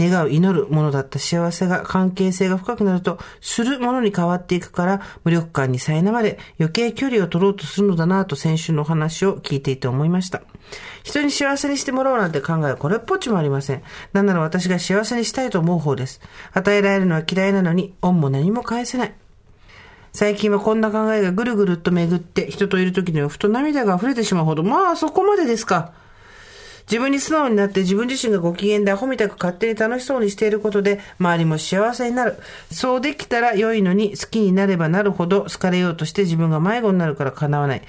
[0.10, 10.42] 願う、祈るものだった幸せが関係性が深くなると、するものに変わっていくから、無力感に苛まれ、余計距離を取ろうとするのだなと先週のお話を聞いていて思いました。
[11.04, 13.84] 人に幸せにしてもらおうなんて考えはこれっぽっちもありません。
[14.14, 16.22] なんなら私が幸せにしたいと思う方です。
[16.54, 19.14] 与えられるのは嫌いなのに、恩も何も返せない。
[20.14, 25.94] 最近はこんな考えがぐるぐるっと巡って、人といる時にはふと涙が溢れてしまうほど、まあそこまでですか。
[26.92, 32.36] 自分に素直になって自分自身がご機嫌でアホみたく勝手に楽しそうにしていることで周りも幸せになる。
[32.70, 37.82] そうできたら良いのに好きになればなるほど好かれようとして自分が迷子になるから叶わない。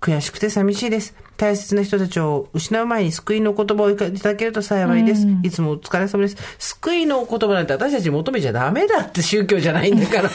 [0.00, 1.14] 悔しくて寂しいです。
[1.36, 5.26] 大切な人たちを失う前に救いの言葉をいただけると幸いです。
[5.42, 6.36] いつもお疲れ様です。
[6.58, 10.30] 救いの言葉なんて私たち求めちゃダメだって宗教じゃないんだから。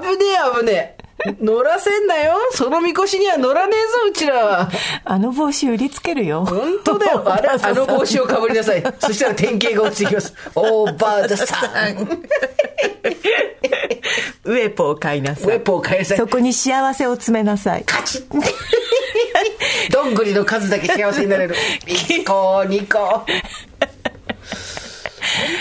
[0.00, 0.24] 危ね
[0.56, 1.03] え危ねえ。
[1.40, 2.34] 乗らせんなよ。
[2.52, 4.70] そのみこしには乗らねえぞ、うちらは。
[5.04, 6.44] あの帽子売りつけるよ。
[6.44, 7.22] 本当だよ。
[7.32, 8.82] あれ、あの帽子をかぶりなさい。
[8.98, 10.34] そしたら典型が落ちてきます。
[10.54, 11.56] オーバーザさ
[11.88, 11.96] ん。
[14.44, 15.56] ウェポを買いなウさい。
[15.56, 16.26] ェポを変えなさいそ。
[16.26, 17.84] こに幸せを詰めなさい。
[17.84, 18.24] カチッ
[19.90, 21.54] どんぐりの数だけ幸せになれる。
[21.86, 23.24] 1個、2個。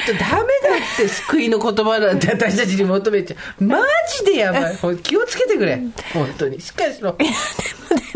[0.07, 3.63] 本当ダメだって救いの言葉なんて私たちに求めちゃう。
[3.63, 3.77] マ
[4.19, 4.77] ジでやばい。
[5.03, 5.79] 気をつけてくれ。
[6.13, 6.59] 本当に。
[6.59, 7.15] しっかりしろ。
[7.17, 7.25] で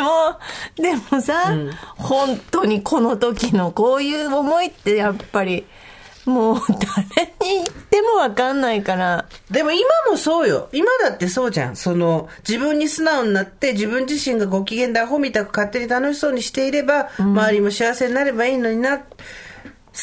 [0.01, 0.39] も、
[0.75, 1.55] でもさ、
[1.95, 5.65] 本当にこの時のこういう思いってやっぱり、
[6.25, 6.57] もう
[7.15, 9.25] 誰に言ってもわかんないから。
[9.49, 9.81] でも今
[10.11, 10.67] もそうよ。
[10.73, 11.77] 今だってそうじゃん。
[11.77, 18.99] その、自分に素直になって、自分自身がご機嫌でアホみたく勝手に楽しそうにしていれば、周りも幸せになればいいのにな。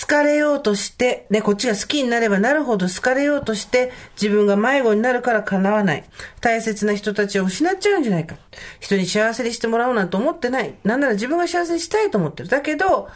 [0.01, 6.05] 好かれようとして、ね、こっちが好きになればなるほど好かれようとして、自分が迷子になるから叶わない。
[6.41, 8.35] 大切な人たちを失っちゃうんじゃないか。
[8.81, 10.75] 人に幸せにしてもらおうなんて思ってない。
[10.83, 12.49] なんなら自分が幸せにしたいと思ってる。
[12.49, 13.09] だけど、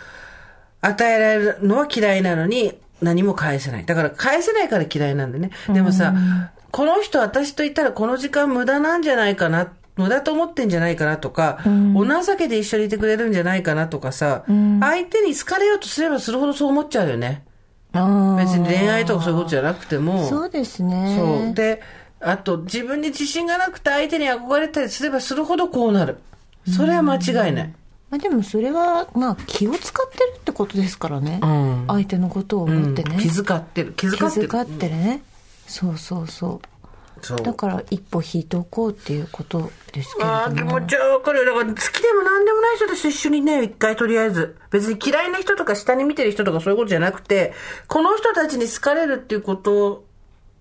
[0.80, 3.84] 与えられるのは嫌いなのに何も返せない。
[3.84, 5.50] だから返せないから嫌いなんだね。
[5.72, 6.14] でもさ、
[6.70, 9.72] この人私といたらこの時間無駄なんじゃないかな。
[9.98, 11.58] 無駄と思ってんじゃないかなとか、
[11.94, 17.44] お情けで一緒にいてくれるんじゃないかなとかさ、相手に好かれようとすればするほどそう思っちゃうよね。
[17.92, 20.28] 別に恋愛とかそういうことじゃなくても。
[20.28, 21.16] そうですね。
[21.18, 21.54] そう。
[21.54, 21.82] で、
[22.20, 26.18] あと自分に自信がなくて相手に憧れたりすればするほどこうなる。
[26.76, 27.74] それは間違いない。
[28.10, 31.40] まあ、でもそれは、まあ、気を使ってるってことですからね。
[31.42, 33.16] うん相手のことを思ってね。
[33.16, 33.92] うん気遣ってる。
[33.92, 34.48] 気遣ってる。
[34.48, 35.22] 気遣ってね。
[35.66, 36.28] そうそうそう。
[36.28, 36.77] そう
[37.20, 40.62] だから一歩引いておこうっていうことですけれああ、気。
[40.62, 41.44] 持ちはわかるよ。
[41.46, 44.56] だから、好きでも何でもない人たちと一緒にね、一回とりあえず。
[44.70, 47.52] 別に嫌いな人とか下に見てる人とかそういうことじゃなくて、
[47.86, 50.04] この人たちに好かれるっていうこと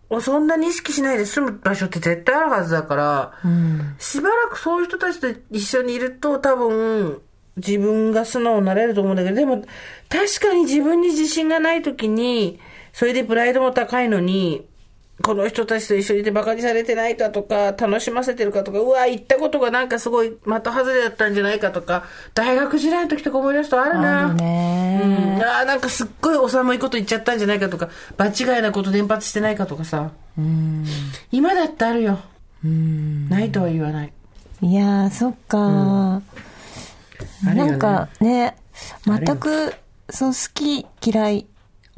[0.09, 3.33] をそんなに意識しないで済む場所って絶対あるはずだから、
[3.99, 7.21] しばらくそういう人たちと一緒にいると多分、
[7.57, 9.65] 自分が素直になれると思うんだけど、でも、
[10.09, 12.59] 確かに自分に自信がない時に、
[12.93, 14.65] それでプライドも高いのに、
[15.21, 24.27] この人たちと一緒にいて馬鹿にされてないかとか、楽しませてるかとか、うわ、行ったことがなんかすごい的外れだったんじゃないかとか、大学時代の時とか思い出すとあるな。
[24.27, 25.43] あるねね。
[25.43, 30.11] ああ、なんかすっごいお寒いこと言っちゃったんじゃないかとか、場違いなこと連発してないかとかさ。
[31.31, 32.19] 今だってあるよ。
[32.63, 34.13] ないとは言わない。
[34.61, 36.21] いやー、そっか、あ
[37.51, 38.55] るよねなんかね、
[39.07, 39.73] あるよ全く、
[40.09, 41.47] そう、好き嫌い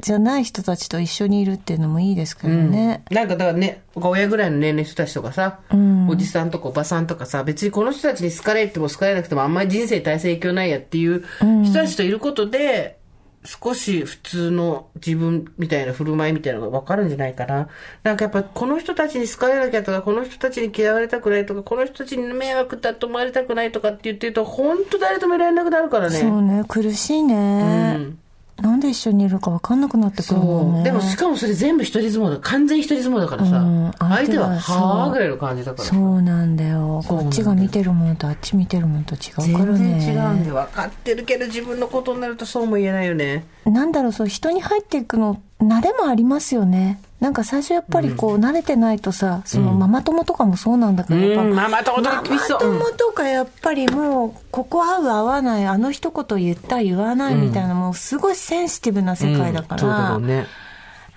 [0.00, 3.02] じゃない人たちと一緒にいるっていうのもいいですけどね。
[3.10, 11.24] なんかだからね、親ぐらいの年齢の人たちとかさ、んおじさんとかおばさんとかさ、別にこの人たちに好かれても好かれなくてもあんまり人生に対する影響ないやっていう
[11.64, 12.98] 人たちといることで、
[13.44, 17.68] 少し普通の自分みたいな振る舞いみたいなのが分かるんじゃないかな。
[18.02, 26.18] なんかやっぱこの人たちに好かれなきゃとか、この人たちに嫌われたくないとか、この人たちに迷惑だと思われたくないとかって言ってると、本当誰ともいられなくなるからね。
[26.18, 28.18] そうね、苦しいね、うん
[28.60, 30.84] なんで一緒にいるか分かんなくなってくるもんね。
[30.84, 32.38] でもしかもそれ全部一人相撲だ。
[32.40, 33.58] 完全一人相撲だからさ。
[33.58, 35.94] うん相手は、はぁぐらいの感じだからさ。
[35.94, 37.02] そうなんだよ。
[37.02, 40.00] そうなんだよこっちが見てるものとあっち見てるものと違うからね。
[40.00, 47.00] 全然違うんで分かってるけど自分のことになるとそうも言えないよねなんだろう、そう、人に入っていくの、慣れもありますよね。
[47.20, 51.54] なんか最初やっぱりこう、慣れてないとさ、そのママ友とかもそうなんだけど、やっぱうん。
[51.54, 52.72] ママ友とかマ厳しそう。
[52.72, 60.46] マ友とかやっぱりもう、ここ合う合わない、あの一言言った言わないみたいな、もうすごいセンシティブな世界だから、そうだろうね。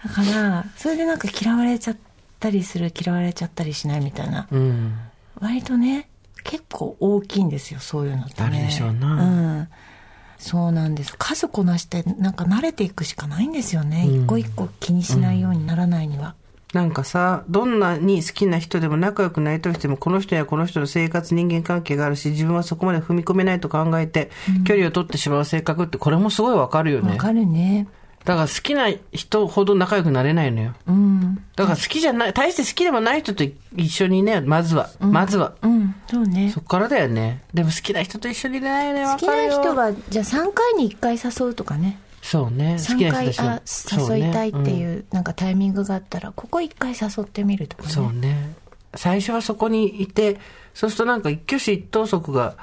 [0.05, 1.97] だから、それでなんか嫌われちゃっ
[2.41, 4.93] たりする、嫌われちゃったりしないみたいな、うん。
[5.39, 6.09] 割とね、
[6.43, 8.47] 結構大きいんですよ、そういうのってね。
[8.47, 9.07] あるでしょうな。
[9.07, 9.27] う
[9.61, 9.67] ん。
[10.43, 11.15] そうなんです。
[11.17, 14.05] 数こなして、なんか慣れていくしかないんですよね。
[14.05, 16.35] 一個一個気にしないようにならないには。
[16.73, 24.31] なんかさどんなに好きな人でも仲良くなりたい人でもこの人やこの人の生活人間関係があるし自分はそこまで踏み込めないと考えて、
[24.65, 27.87] 距離を取ってしまう性格ってこれもすごいわかるよねわかるね。
[28.25, 31.43] だから好きな人ほど仲良くなれないのようん。
[31.55, 33.43] だから好きじゃない大して好きでもない人と
[33.75, 35.95] 一緒にねまずは、まずはうん。
[36.09, 36.61] そうねそ。
[36.61, 37.43] っからだよね。
[37.53, 39.05] でも好きな人と一緒にいないよね。
[39.05, 41.99] 好きな人は、じゃあ3回に1回誘うとかね。
[42.21, 42.77] そうね。
[42.79, 47.89] 好き3回な人たちのあそうね誘いたいっていう、なんかタイミングがあったら、ここ1回誘ってみるとかね。
[47.89, 48.55] そうね。
[48.95, 50.39] 最初はそこにいて、
[50.73, 52.55] そうするとなんか一挙手一投足が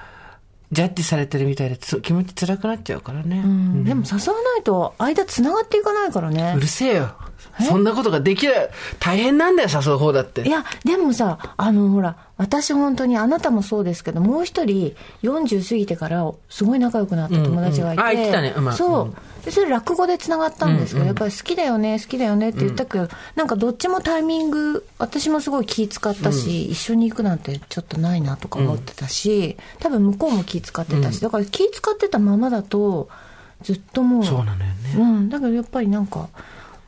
[0.72, 3.42] ジャッジされてるみたいでつ気持ち辛くなっちゃうからね。
[3.44, 3.84] うん。
[3.84, 6.60] でも誘わないと、間繋がっていかないからねう。
[6.60, 7.14] るせえよ。
[7.60, 8.70] そんなことができない。
[9.00, 10.42] 大変なんだよ、誘う方だって。
[10.42, 18.02] いや、でもさ、あの、ほら、私本当に、あなたもそうですけど、もう一人、40過ぎてから、すごい仲良くなった友達がいて。
[18.02, 19.04] うんうんあ言ってたねまあそう。
[19.06, 19.16] うんで
[19.48, 33.08] それ落語で繋がったんですけど、やっぱり好きだよね、好きだよねって言ったけど、なんかどっちもタイミング、私もすごい気使ったし、一緒に行くなんてちょっとないなとか思ってたし、多分向こうも気使ってたし、だから気使ってたままだと、
[33.62, 34.94] ずっともう、そうなのよね。
[34.96, 36.28] うん、だけどやっぱりなんか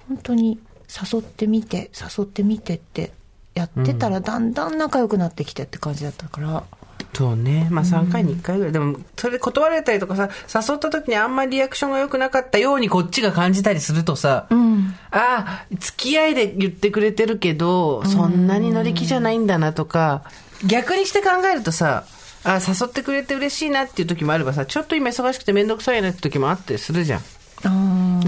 [0.09, 3.13] 本当に誘ってみて誘ってみてって
[3.55, 6.65] やってたらだんだん仲良くなってきてって感じだったから、
[7.15, 7.69] そうね。
[7.71, 8.73] まあ3回に1回ぐらい。
[8.73, 20.23] でも、それで断られたりとかさ、誘った時にあんまりリアクションが良くなかったようにこっちが感じたりするとさ、うん、ああ、付き合いで言ってくれてるけど、そんなに乗り気じゃないんだなとか、
[20.65, 22.05] 逆にして考えるとさ、
[22.45, 27.21] あ誘ってくれて嬉しいなっていう時もあればさ、ちょっと今忙しくて面倒くさいなって時もあったりするじゃん。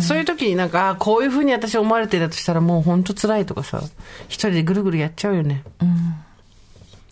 [0.00, 3.82] そういう時になんか、ああ、こういう風に私思われてたとしたらもう本当辛いとかさ、
[4.28, 5.64] 一人でぐるぐるやっちゃうよね。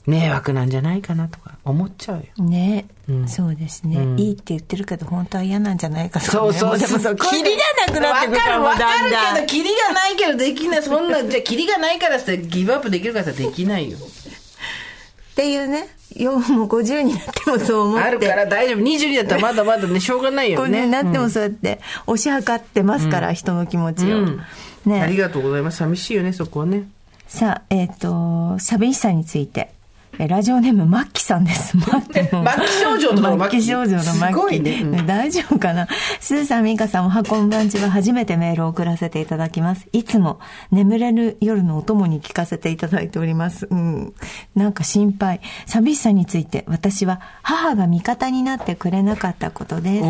[0.07, 2.45] 迷惑なんじゃないかなとか思っちゃうよ。
[2.45, 2.87] ね、
[3.27, 10.83] そうですね、いいって言ってるけど本当は嫌なんじゃないかとか、ね、そうそうもでもそうキリがなくなってくるからわかるわかるだんだんけど、キリがないけどできない。
[10.83, 13.99] そんな、じゃあキリがないからってギブアップできるかってできないよ。
[13.99, 18.81] っていうねよもう50になってもそう思ってあるから大丈夫。
[18.81, 20.87] 22だったらまだまだね、しょうがないよねね。
[20.89, 24.43] なってもそうやって押し量ってますから、人の気持ちを、うん
[24.85, 25.79] ねありがとうございます。
[25.79, 26.89] 寂しいよね、そこはね。
[27.29, 29.71] さあ、えっ、と、寂しさについて。
[30.25, 31.77] えラジオネーム、マッキさんです。
[31.83, 34.35] マッキ末期症状の末期症状のマッキ。
[34.35, 35.89] すごいねうん大丈夫かな？
[36.21, 39.89] スーさん、ミカさん、おはこんばんちは初めてメールを送らせていただきます。
[39.93, 40.39] いつも
[40.71, 43.67] 眠れる夜のお供に聞かせていただいております。
[43.69, 44.13] うん。
[44.55, 45.41] なんか心配。
[45.67, 50.07] 寂しさについて、私は母が味方になってくれなかったことです。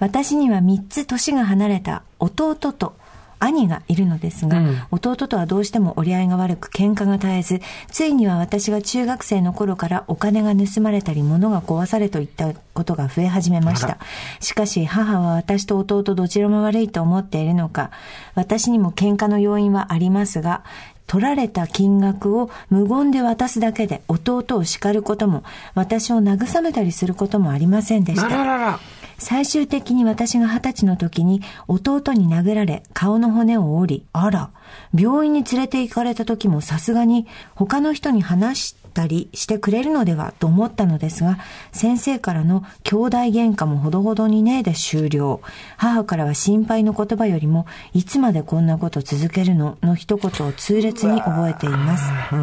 [0.00, 2.96] 私には3つ年が離れた弟と
[3.40, 13.98] 兄がいるのですが、うん弟とはどうしても折り合いが悪く喧嘩が絶えず、ついには私が中学生の頃からお金が盗まれたり物が壊されといったことが増え始めました。
[14.40, 17.90] しかし母は私と弟どちらも悪いと思っているのか、
[18.34, 20.62] 私にも喧嘩の要因はありますが、
[21.06, 25.42] 取られた金額を無言で渡すだけで弟を叱ることも、
[25.74, 28.26] 私を慰めたりすることもありませんでした。
[28.26, 28.80] あららら。
[29.20, 34.50] 最終的に私が二十歳の時に弟に殴られ顔の骨を折り、あら、
[34.92, 41.38] 病院に連れて行かれた時もさすがに他の人に話したりしてくれるのではと思ったのですが、
[41.70, 45.40] 先生からの兄弟喧嘩もほどほどにねえで終了。
[45.76, 49.76] 母からは心配の言葉よりも、いつまでこんなこと続けるの？
[49.82, 52.04] の一言を痛烈に覚えています。
[52.32, 52.36] う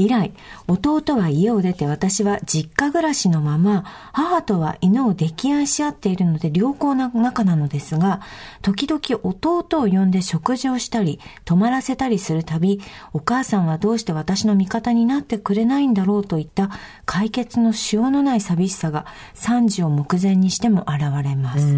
[0.00, 0.32] 以来、
[0.66, 8.22] 弟は家を出て私は実家暮らしのまま、母とは犬を溺愛し合っているので良好な仲なのですが、
[8.62, 12.80] 時々弟を呼んで食事をしたり、泊まらせたりするたび、
[13.12, 16.70] お母さんはどうして私の味方になってくれないんだろうといった
[17.04, 21.76] 解決のしようのない寂しさが惨事を目前にしても現れます。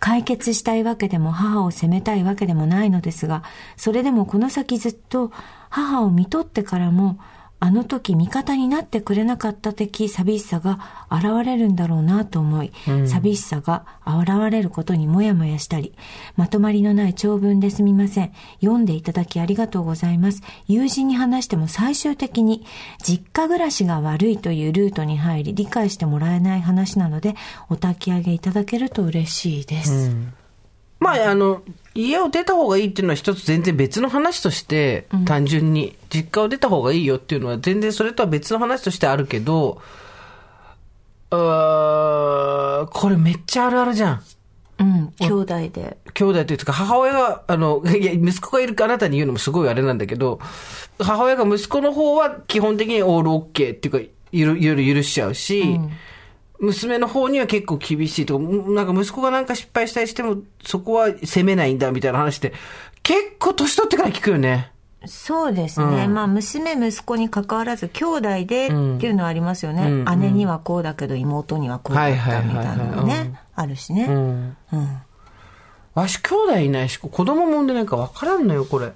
[0.00, 3.42] 解決したいわけでも母を責めたいわけでもないのですが、
[3.76, 5.32] それでもこの先ずっと
[5.70, 7.18] 母を見とってからも
[7.60, 10.78] あの時味方になってくれなかった的寂しさが
[11.10, 15.94] 現れるんだろうなと思い、うん、寂しさが現れることにもやもやしたり、
[16.36, 18.32] まとまりのない長文ですみません。
[18.60, 20.42] 読んでいただきありがとうございます。
[20.68, 22.64] 友人に話しても最終的に
[23.02, 27.34] 実家暮らしが悪いというルートに入り理解してもらえない話なので
[27.68, 29.92] お焚き上げいただけると嬉しいです。
[29.92, 30.32] うん
[31.00, 31.62] まあ、あの、
[31.98, 39.82] 家を出た方がいいっていうのは一つ全然別の話として、単純に、実家を出た方がいいよっていうのは全然それとは別の話としてあるけど、
[41.30, 44.22] あこれめっちゃあるあるじゃん。
[44.78, 45.98] うん、兄弟で。
[46.14, 50.38] 兄弟というか、母親が、あの、 いや、息子がいるかあなたに言うのもすごいあれなんだけど、
[51.00, 55.90] 母親が息子の方は基本的にオールオッケーっていうか、いろいろ許しちゃうし、うん
[56.60, 62.52] 娘の方には結構厳しいとか、なんか息子がなんか失敗したりしても、そこは責めないんだみたいな話って、
[63.02, 64.72] 結構年取ってから聞くよね。
[65.06, 66.06] そうですね。
[66.06, 69.82] うん、まあ、娘、息子に関わらず、兄弟でっていうのはありますよね。
[69.82, 74.06] うん、姉にはこうだけど、妹にはこうだったみたいなのね、あるしね。
[74.08, 74.56] うん。
[74.72, 74.88] うん、
[75.94, 78.92] わし、兄弟いないし、子供もんでなんか分からんのよ、これ。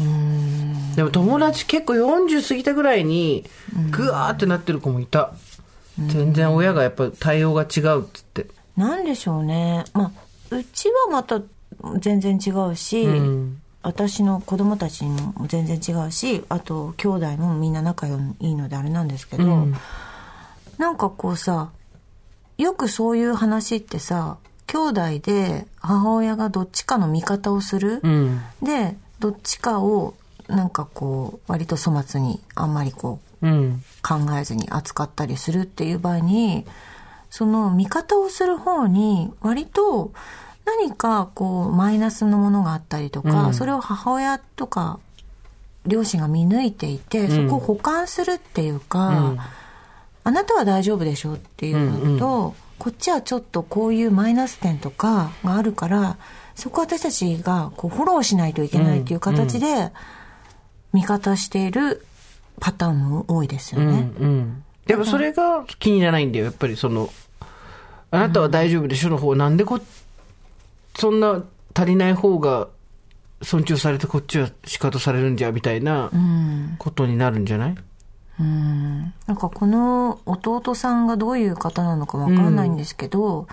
[0.00, 3.44] うんでも友達結構40過ぎたぐらいに、
[3.90, 5.32] ぐわーってなってる子もいた。
[6.06, 8.46] 全然親がやっぱ対応が違うっつって。
[8.76, 9.84] なんでしょうね。
[9.92, 10.12] ま
[10.50, 11.42] あ、うちはまた
[11.98, 19.74] 全然違うし、うん、私の子供たちも全然違うし、あと兄弟もみんな仲いいのであれなんですけど、うん、
[20.78, 21.70] なんかこうさ、
[22.56, 30.14] よくそういう話ってさ、兄弟で母親がどっちかの味方をする、うん、で、どっちかを
[30.48, 36.66] なんかこう、割と粗末にあんまりこう、考えずに扱ったりするっていう場合に、
[37.30, 40.12] その見方をする方に割と
[40.64, 44.98] 何かこうマイナスのものがあったりとか、うん、それを母親とか
[45.86, 49.38] 両親が見抜いていて、そこを補完するっていうか、うん、
[50.24, 56.16] あなたは大丈夫でしょっていうのと、うんうん、こっちはちょっとこういうマイナス点とかがあるから、
[56.54, 59.92] そこは私たちがこうフォローしないといけないっていう形で、
[60.92, 62.04] 味方している
[62.60, 64.10] パターンも多いですよね。
[64.20, 67.10] うん、うん、でもそれが気にならないんだよ、やっぱりその、
[68.10, 69.80] あなたは大丈夫でしょの方、なんでこ、
[70.96, 71.42] そんな
[71.74, 72.68] 足りない方が
[73.42, 76.10] 尊重されてこっちは仕方されるんじゃ、みたいな
[76.78, 77.74] ことになるんじゃない、
[78.40, 83.46] うん、なんかこの弟さんがどういう方なのかわからないんですけど、うん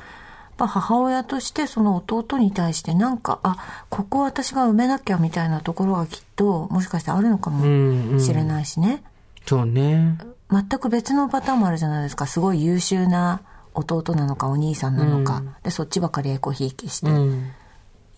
[0.57, 9.01] ぱ母親としてその弟に対してなんかあここ私が埋めなきゃみたいなところがきっともしかしてあるのかもしれないしね、うんうん、
[9.45, 10.17] そうね。
[10.51, 12.27] 全く別のパターンもあるじゃないですか。
[12.27, 13.41] すごい優秀な
[13.73, 17.51] 弟なのかお兄さんなのか、うん、でそっちばかりエコひいきして、うん、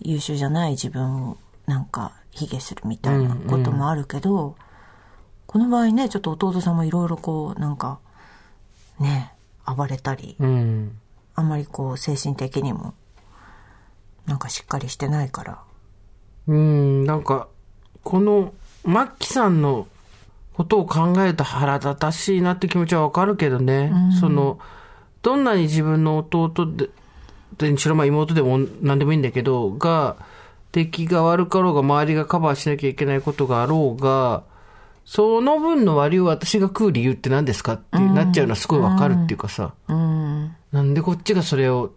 [0.02, 4.54] 優秀じゃない自分をなんか卑下するみたいなこともあるけど、うんうん、
[5.48, 8.00] この場合ねちょっと弟さんもいろいろこうなんか
[9.00, 9.34] ね
[9.66, 11.00] 暴れたり、うん
[11.38, 12.96] あんまりこう精神的にも
[14.26, 15.62] なんかしっかりしてないから。
[16.48, 17.48] うんなんか
[18.04, 19.88] このマッキさんの
[20.54, 24.60] ことを考えた腹立たしいなって気持ちはわかるけどね、うん、その
[25.22, 26.90] どんなに自分の弟で
[27.58, 30.16] でにしろまあ妹でも何でもいいんだけどが
[30.72, 34.44] 出来が悪かろうが周りがカバーしなきゃいけないことがあろうが
[35.06, 41.94] その分の割を私が食う理由って何ですかってなっちゃうのはすごいわかるっていうかさ、うん、なんでこっちがそれを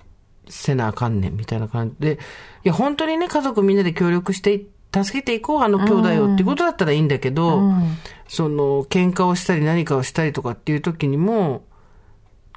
[0.49, 2.19] せなあかんねんみたいな感じで、
[2.65, 4.63] いや本当にね家族みんなで協力して
[4.93, 11.63] 助けていこうあの兄弟をってことだったらいいんだけど、うん、その喧嘩をしたり何かをしたりとかっていう時にも、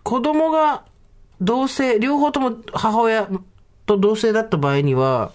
[0.04, 0.86] 子供が
[1.42, 3.28] 同性、両方とも母親
[3.86, 5.34] と同性だった場合には、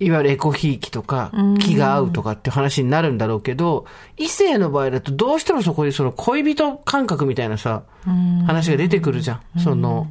[0.00, 1.30] いわゆるエコひいきとか、
[1.60, 3.86] 気が合うとかって話になるんだろうけど、
[4.16, 7.84] 異性の場合だとどうしてもそこにその恋人感覚みたいなさ、
[8.46, 9.60] 話が出てくるじゃん。
[9.60, 10.08] その、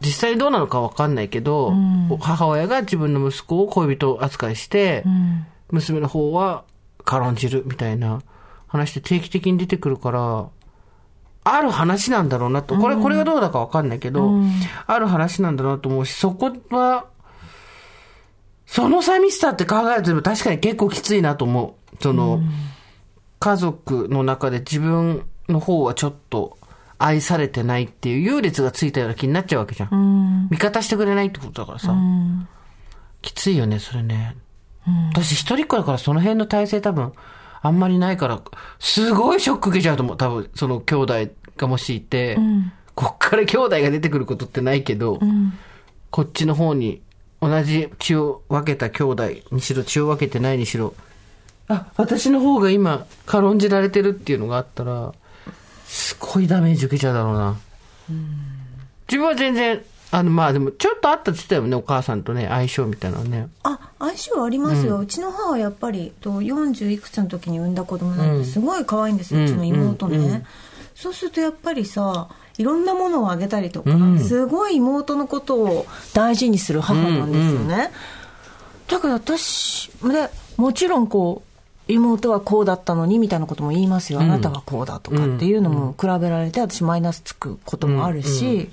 [0.00, 1.72] 実際にどうなのかわかんないけど、
[2.20, 5.04] 母親が自分の息子を恋人扱いして、
[5.70, 6.64] 娘の方は
[7.04, 8.22] 軽んじるみたいな
[8.66, 10.48] 話で定期的に出てくるから、
[11.42, 12.76] ある話なんだろうなと。
[12.76, 14.32] これ、これがどうだかわかんないけど、
[14.86, 17.06] ある話なんだろうなと思うし、そこは、
[18.70, 21.96] その寂しさって考えると確かに結構きついなと思う。
[22.00, 22.40] その、
[23.40, 26.56] 家族の中で自分の方はちょっと
[26.96, 30.46] 愛されてないっていう優劣がついたような気になっちゃうわけじゃん。
[30.52, 31.92] 味方してくれないってことだからさ。
[33.22, 34.36] きついよね、それね。
[35.12, 37.12] 私一人っ子だからその辺の体制多分
[37.62, 38.40] あんまりないから、
[38.78, 40.16] すごいショック受けちゃうと思う。
[40.16, 41.14] 多分その兄弟
[41.56, 42.38] がもしいて、
[42.94, 45.18] こっから兄弟が出てくることってないけど、
[46.10, 47.02] こっちの方に
[47.40, 50.94] 同じ血を分けた兄弟にしろ血を分けてないにしろ、
[51.68, 55.14] あ、私の方が今軽んじられてるっていうのがあったら、
[55.86, 57.56] すごいダメージ受けちゃうだろうな。
[59.08, 63.48] 自分は全然、あの、まあでも、ちょっとあったって言ってたよね、お母さんとね、相性みたいなのね。
[63.62, 70.44] あ相性ありますよ、うちの母はやっぱりと40いくつの時に産んだ子供なんですごい可愛いんですよ、うちの妹ね、
[70.94, 72.28] そうするとやっぱりさ
[72.58, 77.90] いろんなものをあげたりとか、すごい妹のことを大事にする母なんですよね、
[78.88, 81.42] だから私でもちろんこ
[81.88, 88.70] う妹はこうだったのにみたいなことも言いますよ、あなたはこうだとかっていうのも比べられて私マイナスつくこともあるし、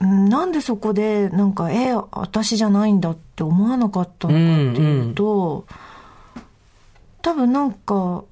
[0.00, 5.66] うんなんでそこでなんかえ私じゃないんだって思わなかったのかっていうと、
[7.20, 8.22] 多分なんか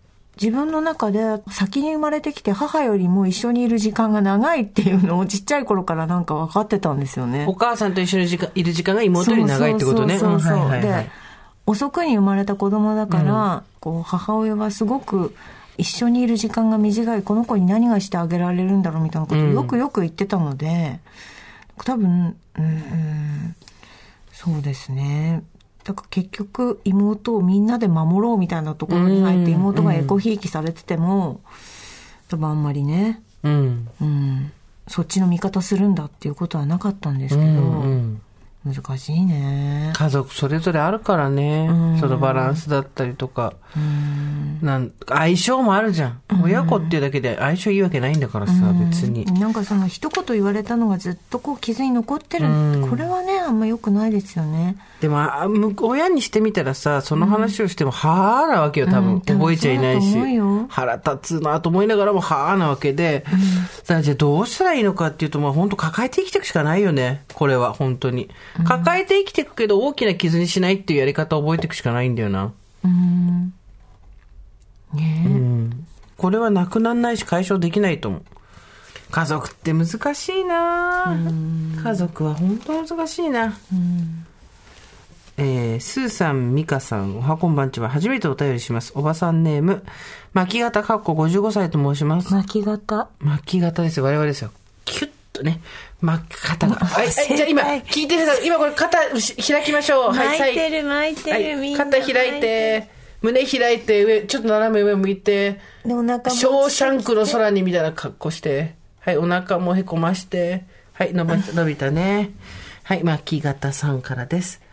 [0.41, 7.47] 自分の中で先に生まれてきて母よりも一緒にいる時間が長いっていうのをちっちゃい頃からなんか分かってたんですよね。
[7.49, 7.55] お。
[7.55, 10.19] 母さんと一緒に時間いる時間が妹より長いってことね。
[10.19, 11.09] そうそうそうで
[11.65, 15.35] 遅くに生まれた子供だから、こう母親はすごく
[15.79, 17.23] 一緒にいる時間が短い。
[17.23, 21.01] この子に何がしてあげられるんだろうみたいなことをよくよく言ってたので、
[21.85, 23.57] 多分うんうん。
[24.33, 25.43] そうですね
[25.87, 31.41] だから結局妹をみんなで守ろうみたいなところに入って妹がエコひいきされてても
[32.29, 33.89] 多分あんまりね、うん。
[34.01, 34.53] うん、
[34.89, 38.21] そっちの味方するんだっていうことはなかったんですけど、うん。
[38.65, 41.69] 難しいね家族それぞれあるからね。
[42.01, 43.55] そのバランスだったりとか。
[44.61, 46.21] なん相性もあるじゃん。
[46.43, 49.25] 親子っていうだけで相性いいわけないんだからさ、別に。
[49.39, 52.49] なんかその一言言われたのがずっとこう傷に残ってる、
[52.89, 55.29] これはねあんま良くないですよねでも、
[55.83, 59.15] 親にしてみたらさ、その話をしても、はぁなわけよ、多分。
[59.15, 60.17] うん覚えちゃいないし。
[60.69, 63.25] 腹立つなと思いながらも、はぁなわけで。
[63.85, 67.25] じゃあどうしたらいいのかっていうと、まあ本当抱えて生きていくしかないよね。
[67.35, 68.31] これは、本当に。
[68.65, 72.53] 抱えて生きていくけど、大きな傷にしないっていうやり方を覚えていくしかないんだよな。
[72.85, 73.53] うん
[74.95, 75.87] ねえうん。
[76.17, 78.23] これはなくならないし解消できないと思う。
[79.11, 81.17] 家族って難しいな
[81.83, 83.57] 家族は本当難しいな。
[85.39, 88.93] えー、スーさん、ミカさん、おはこんばんちは初めてお便りします。
[88.95, 89.85] おばさんネーム、
[90.33, 92.33] 巻き型かっこ55歳と申します。
[92.33, 94.51] 巻き型巻き型ですよ、我々ですよ。
[94.87, 95.61] キュッとね、
[96.01, 96.77] 巻き方が。
[96.77, 98.47] はい、はい、じゃあ今、聞いてください。
[98.47, 100.13] 今これ肩し開きましょう。
[100.13, 102.89] はい、巻いてる巻いてる、はい、みんな肩開いて、
[103.21, 110.65] 胸開いて、上、ちょっと斜め上向いて、でお腹もショーシャンクの空にみたいな格好して、はい、お腹もへこまして、
[110.95, 112.31] はい、伸び伸びたね。
[112.85, 114.65] はい、巻き型さんからです。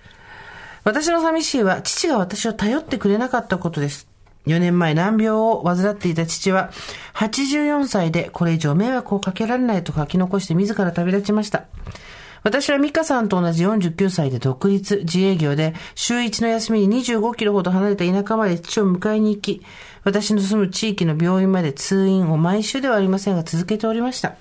[0.84, 4.08] 私の寂しいは、父が私を頼ってくれなかったことです。
[4.48, 6.72] 4年前難病を患っていた父は、
[7.16, 11.66] 84歳でこれ以上迷惑をかけられないと書き残して自ら旅立ちました。
[12.44, 19.64] 私は美香さんと同じ49歳で独立、自営業で、週1の休みに25キロほど離れた田舎まで父を迎えに行き、
[20.04, 24.36] 私の住む地域の病院まで通院を毎週ではありませんが続けておりました。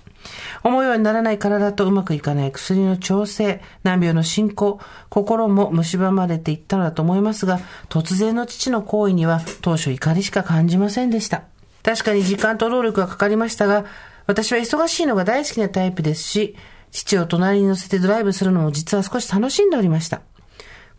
[0.62, 11.42] 思うようにならない体とうまくいかない薬の調整、難病の進行、心も蝕まれていったのだと思いますが、突然の父の行為には当初怒りしか感じませんでした。
[11.82, 13.84] 確かに時間と労力がかかりましたが、
[14.26, 16.56] 私は忙しいのが大好きなタイプですし、
[16.92, 20.20] 父を隣に乗せてドライブするのも実は少し楽しんでおりました。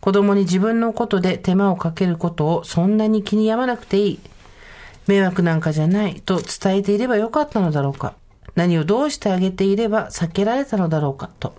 [0.00, 4.20] 子供に自分のことで手間をかけることをそんなに気に病まなくていい。
[5.06, 8.14] 迷惑なんかじゃないと伝えていればよかったのだろうか。
[8.54, 11.54] 何をどうしてあげていれば避けられたのだろうかと。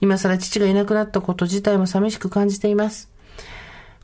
[0.00, 3.08] 今更父がいなくなったこと自体も寂しく感じています。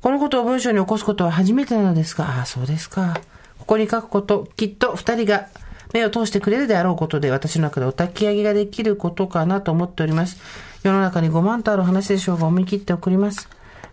[0.00, 3.20] このことを文章に起こすことは初めてなのですが、ああ、そうですか。
[3.58, 5.48] ここに書くこと、きっと二人が
[5.92, 10.38] 目を通してくれるであろうことで、私の中でお焚き上げができることかなと思っております。
[10.82, 13.48] 世の中に5万とある話でしょうが、思い切って送ります。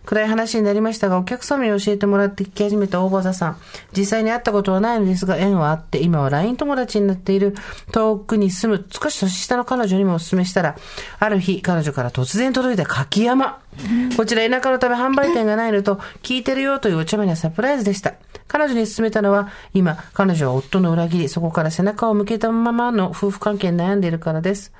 [0.08, 3.56] 暗い話になりましたが、お客様に教えてもらって聞き始めた大場座さん。
[3.94, 7.54] 実際に会ったことはないのですが、縁はあって、今は LINE 友達になっている
[7.92, 10.76] 遠くに住む少し年下の彼女にもお勧めしたら、
[11.18, 13.58] ある日、彼女から突然届いた柿山。
[14.16, 18.14] こちら田舎のため販売店がないのと、聞いてるよというお茶目なサプライズでした。
[18.46, 24.72] 彼女に勧めたのは、今、彼女は夫の裏切り、そこから背中を向けたままの夫婦関係に悩んでいるからです。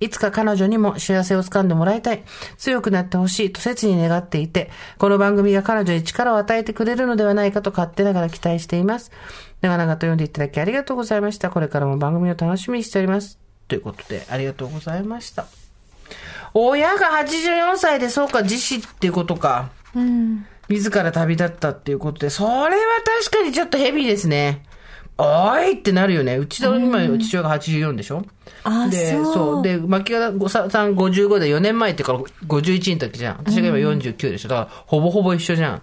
[0.00, 2.22] いつか彼女にも幸せをつかんでもらいたい。
[2.56, 9.10] 強くなってほしいと切に願っていて、この番組が彼女に力を与えてくれるのではないかと勝手ながら期待しています。
[9.60, 11.50] 長々と読んでいただきありがとうございました。
[11.50, 13.38] これからも番組を楽しみにしております。
[13.66, 15.46] ということで、ありがとうございました。
[16.54, 19.70] 親が84歳でそうか、自死っていうことか。
[19.94, 20.46] うん。
[20.68, 22.68] 自ら旅立ったっていうことで、それは
[23.26, 24.62] 確かにちょっとヘビーですね。
[25.20, 26.36] おいってなるよね。
[26.36, 28.24] うちの今、父親が84でしょ？
[28.62, 29.62] あで、そう。
[29.64, 33.38] で、牧方さん55で4年前ってから51の時じゃん。
[33.38, 34.48] 私が今49でしょ。
[34.48, 35.82] だから、ほぼほぼ一緒じゃん。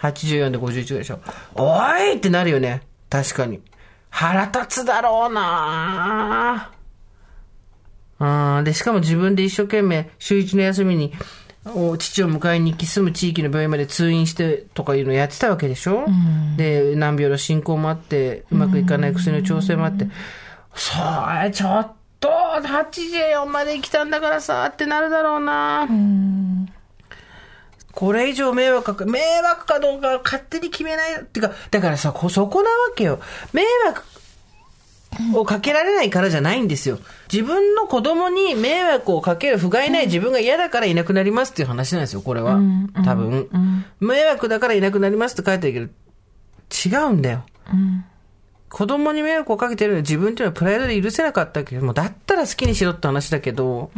[0.00, 1.20] 84で51でしょ。
[1.54, 2.80] おいってなるよね。
[3.10, 3.60] 確かに。
[4.08, 6.70] 腹立つだろうな
[8.18, 8.64] うん。
[8.64, 11.12] で、しかも自分で一生懸命、週一の休みに、
[11.64, 20.08] 父を迎えに行き住む地域の病院まで通院してとかいうのをやってたわけでしょ、うん、で、難病の進行もあって、うまくいかない薬の調整もあって、
[20.74, 20.96] そ
[21.42, 25.82] れちょっと、84まで生きたんだからさ、ってなるだろうな。
[25.82, 26.68] うん、
[27.92, 31.20] これ以上迷惑か、迷惑かどうか勝手に決めない。
[31.20, 33.20] っていうか、だからさ、そこなわけよ。
[33.52, 34.02] 迷惑
[35.34, 36.98] をかけられないからじゃないんですよ。
[37.32, 42.60] 自分の子供に迷惑をかける不甲斐ない自分が嫌だからいなくなりますっていう話なんですよ、これは。
[43.04, 43.48] 多分。
[44.00, 45.90] 迷惑だからいなくなりますって書いてる
[46.70, 47.44] けど、違うんだよ。
[48.68, 53.90] 子供に迷惑をかけてるのは自分っていうのはプライドで許せなかったけども、だったら好きにしろって話だけど、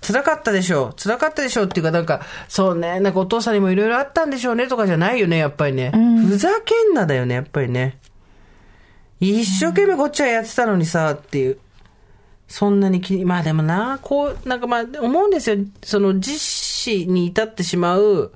[0.00, 1.02] 辛かったでしょう。
[1.02, 5.92] 辛かったでしょうっていうか、なんか、そうね、なんかお父さんにもいろいろあったんでしょうねとかじゃないよね、やっぱりね。
[6.26, 7.98] ふざけんなだよね、やっぱりね。
[9.20, 11.58] 一生懸命こっちはやってたのにさ、っていう。
[12.48, 15.56] そんなに気に、まあでもな、こう、なんかまあ思うんですよ。
[15.82, 18.32] その実施に至ってしまう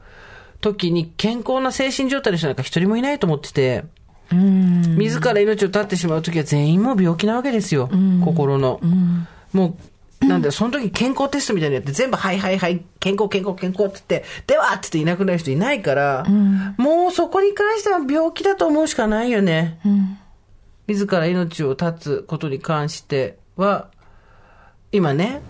[0.60, 3.84] 時に健康な精神状態の人なんか一人もいないと思ってて。
[4.30, 7.90] 自ら命を絶ってしまう時は全員も病気なわけですよ。
[8.24, 8.80] 心の。
[9.52, 9.76] も
[10.22, 16.24] う、なんだよ、その時健康テストみたいなやって全部、はいはいはい、健康健康健康って言って、ではって言っていなくなる人いないから、
[16.78, 19.78] もうそこに関しては病気だと思うしかないよね。
[19.84, 20.18] うん
[20.86, 23.88] 自ら命を絶つことに関しては、
[24.92, 25.42] 今ね、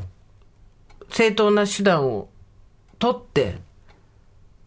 [1.10, 2.28] 正当な手段を
[2.98, 3.58] 取って、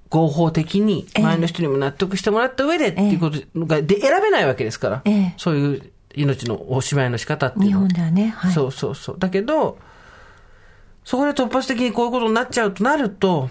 [0.10, 7.88] 合法的に前の人にも納得してもらった上でっていうことがで選べないわけですから、ええ、そういう命のおしまいの仕方っていうのは。
[7.88, 9.20] 日本ではね、はい、そうそうそう。
[9.20, 9.78] だけど、
[11.04, 13.50] そこで突発的にこういうことになっちゃうとなると、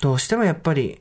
[0.00, 1.00] どうしてもやっぱり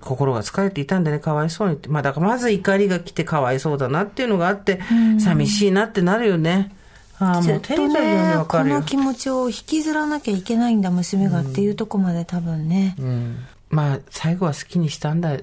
[0.00, 1.88] 心が疲れていたんでね、かわいそうにって。
[1.88, 4.80] まあだからまず怒りが来てかわいそうだなっていうのがあって、
[5.18, 6.72] 寂しいなってなるよね。
[7.18, 8.76] ああ、もう手に取るようにわかるよ。
[8.76, 12.94] この気持ちを引きずらなきゃいけないんだ、娘がっていうとこまで多分ね。
[12.98, 13.38] うん。
[13.70, 15.40] まあ、最後は好きにしたんだっ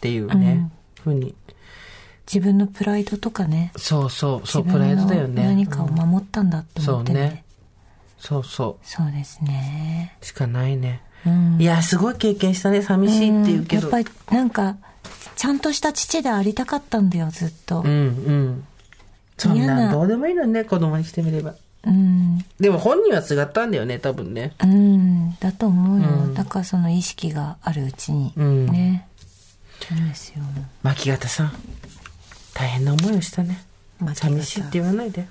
[0.00, 0.70] ていうね、
[1.06, 1.34] うん、ふうに。
[2.26, 3.72] 自分のプライドとかね。
[3.76, 5.44] そうそう、そう、プライドだよね。
[5.44, 7.44] 何かを守ったんだって思って、ね、そうね。
[8.18, 8.86] そうそう。
[8.86, 10.16] そうですね。
[10.20, 11.02] しかないね。
[11.58, 12.82] いや、すごい経験したね。
[12.82, 13.82] 寂しいっていうけど。
[13.82, 14.76] やっぱり、なんか、
[15.36, 17.80] ちゃんとした父でありたかったんだよ、ずっと。
[17.80, 18.64] うん、うん。
[19.36, 21.54] そんなどうでもいいのね、子供にしてみれば。
[21.86, 22.38] うん。
[22.60, 24.54] でも本人は違ったんだよね、多分ね。
[24.62, 25.36] うん。
[25.38, 26.08] だと思うよ。
[26.08, 28.32] うん、だからその意識があるうちに。
[28.36, 28.66] うん。
[28.66, 29.08] ね。
[29.80, 30.42] そうですよ。
[30.82, 31.52] 牧形さん、
[32.54, 33.62] 大変な思いをしたね。
[34.14, 35.26] 寂しいって言わないで。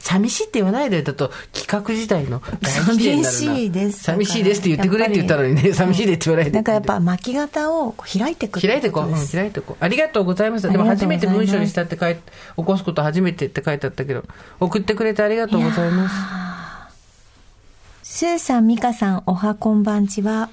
[0.00, 4.02] 寂しいって言わないでだと、企画自体の寂しいです。
[4.02, 6.52] 寂しいですって言ってくれって言ったのにね、寂しいでって言わないで。
[6.52, 9.08] なんかやっぱ巻き型を開いていく開いていこう。
[9.08, 9.84] うん、開いていこう。
[9.84, 10.70] ありがとうございます。
[10.70, 12.20] でも初めて文章にしたって書いて、
[12.56, 14.24] 起こすこと初めてって書いてあったけど、
[14.60, 16.14] 送ってくれてありがとうございます。
[18.02, 20.50] スーさん、ミカさん、おはこんばんちは。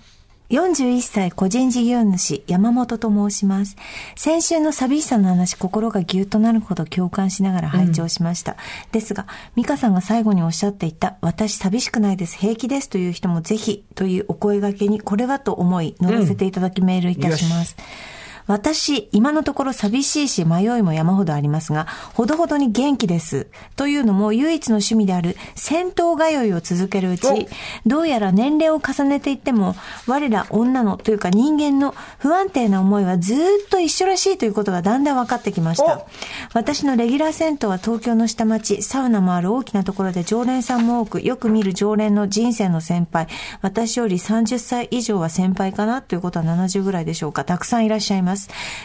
[0.49, 3.75] 41歳個人事業主山本と申します。
[4.15, 8.53] 先週の寂しさの話、心がぎゅっとなるほど共感しながら拝聴しました。
[8.53, 8.57] うん、
[8.91, 17.75] ですが、美香さんが最後におっしゃっていた、私寂しくないです、平気ですという人もぜひというお声掛けに、これはと思い、乗らせていただきメールいたします。
[17.77, 18.18] うん
[18.49, 21.85] 私、今のところ寂しいし迷いも山ほどありますが、
[22.15, 23.45] ほどほどに元気です。
[23.75, 27.47] というのも唯一の趣味である戦闘通いを続けるうち、
[27.85, 29.75] どうやら年齢を重ねていっても、
[30.07, 33.37] 我ら女のというか人間の不安定な思いはずっ
[33.69, 36.07] と一緒らしいということがだんだん分かってきました。
[36.55, 43.27] 私のレギュラー銭湯は東京の下町、サウナもある大きなところで常連さんも多く、よく見る常連の人生の先輩、
[43.61, 47.45] 私より30歳以上は先輩かなということは70ぐらいでしょうか。
[47.45, 48.38] たくさんいらっしゃいます。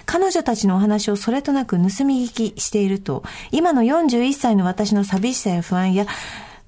[0.07, 6.07] 彼女たちのお話をそれとなく盗み聞きしていると、今の41歳の私の寂しさや不安や、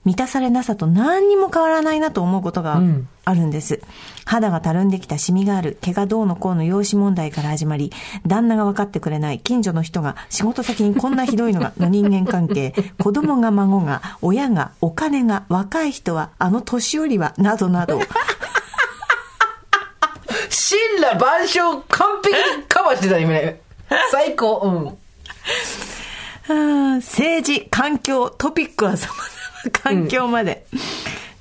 [0.07, 2.81] 満たされなさと何にも変わらないなと思うことが
[3.25, 3.81] あるんです。
[4.25, 7.93] 肌がたるんできたシミがある、毛がどうのこうの容姿問題から始まり、
[8.25, 12.73] 旦那が分かってくれない、近所の人が仕事先にこんなひどいのが、 の人間関係、
[13.03, 17.99] 子供が孫が、親が、お金が、若い人は、あの年寄りは、などなど。
[20.51, 23.61] 神羅万象完璧にカバーしてた今ね。
[24.11, 24.99] 最高。
[26.49, 26.97] うん。
[26.97, 30.67] 政治、環境、トピックは様々、環境まで。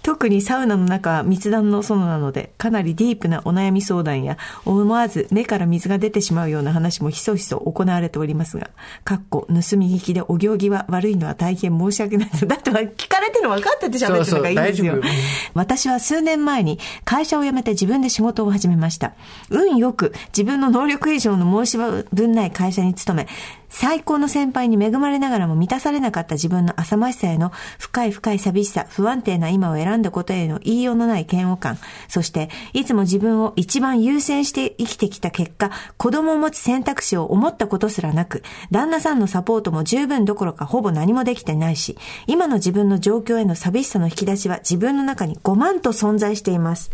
[0.06, 8.70] 特にサウナの中は密談の園なので、かなりディープなお悩み相談や、思わず目から水が出てしまうような話もひそひそ行われておりますが、
[9.03, 12.45] かっこ、盗み聞きでお行儀は悪いのは大変申し訳ないと。
[12.45, 14.93] だって聞かれてるの分かってて喋ってるのがいいんですよ。
[14.93, 15.12] そうそう
[15.56, 19.14] 私は数年前に会社を辞めて自分で仕事を始めました。
[19.49, 21.78] 運よく自分の能力以上の申し
[22.14, 23.28] 分ない会社に勤め、
[23.70, 41.97] 最高の先輩に恵まれながらも満たされなかった自分の浅ましさへの深い深い寂しさ、不安定な今を選んだことへの言いようのない嫌悪感、そしていつも自分を一番優先して生きてきた結果、子供を持つ選択肢を思ったことすらなく、旦那さんのサポートも十分どころかほぼ何もできてないし、
[42.28, 46.91] 今の自分の状況への寂しさの引き出しは自分の中に5万と存在しています。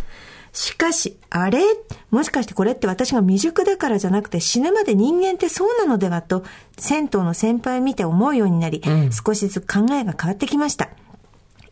[0.53, 1.61] しかし、あれ？
[2.09, 6.43] もしかしてこれって私が未熟だからじゃなくて死ぬまで人間ってそうなのではと、
[6.77, 8.81] 銭湯の先輩を見て思うようになり、
[9.11, 10.89] 少しずつ考えが変わってきました。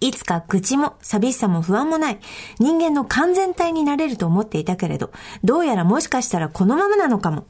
[0.02, 2.20] いつか愚痴も寂しさも不安もない
[2.60, 5.12] 人間の完全体になれると思っていたけれど、
[5.44, 7.46] どうやらもしかしたらこのままなのかも。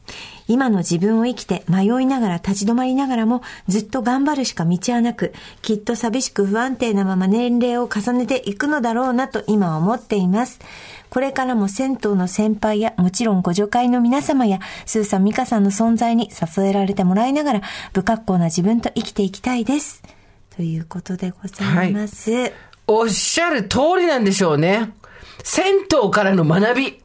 [0.47, 10.59] 今の自分を生きて迷いながら立ち止まりながらもずっと頑張るしか道はなく、きっと寂しく不安定なまま年齢を重ねていくのだろうなと今思っています。
[11.11, 17.61] これからも銭湯の先輩や、もちろんご助会の皆様や、スーさん、ミカさんの存在に支えられてもらいながら、
[17.93, 20.03] 不格好な自分と生きていきたいです。
[20.59, 22.29] ということでございます。
[22.85, 24.91] おっしゃる通りなんでしょうね。
[25.41, 27.01] 銭湯からの学び。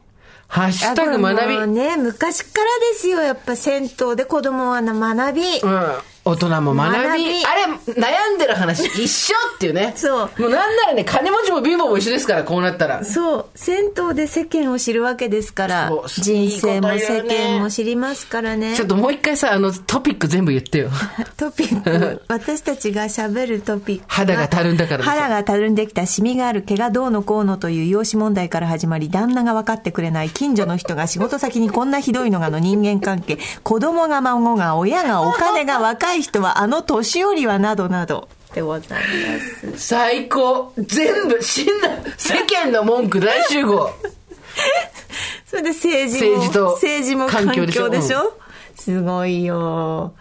[0.49, 1.67] ハッシュタグ学び。
[1.71, 3.21] ね、昔からですよ。
[3.21, 5.41] やっぱ銭湯で子供はな学び。
[5.41, 5.97] うん。
[6.27, 7.45] 大人も学び。
[7.45, 9.93] あれ、悩んでる話一緒っていうね。
[9.95, 13.03] そうもうなんならね、金持ちも貧乏も一緒ですから、こうなったら。
[13.05, 13.45] そう。
[13.53, 18.85] 銭湯で世間を知るわけですから人生も世間も知りますからねちょ。
[18.85, 20.89] っともう一回さ、あの、トピック全部言ってよ。
[21.37, 24.05] トピック、 私たちが喋るトピック。
[24.07, 39.87] 肌がたるんだから肌がたるんできたシミがある毛がどうのこうのという容姿問題から始まり、旦那が分かってくれない近所の人が仕事先にこんなひどいのがの人間関係、子供が孫が親がお金が若い人はあの年寄りはなどなどでございます。
[39.87, 40.73] 最高。
[40.77, 41.89] 全部、死んだ。
[42.17, 43.89] 世間の文句大集合。
[45.47, 47.89] それで政治も、政治と政治も環環境境でしょ？
[47.89, 48.37] でしょ
[48.77, 50.13] すごいよ。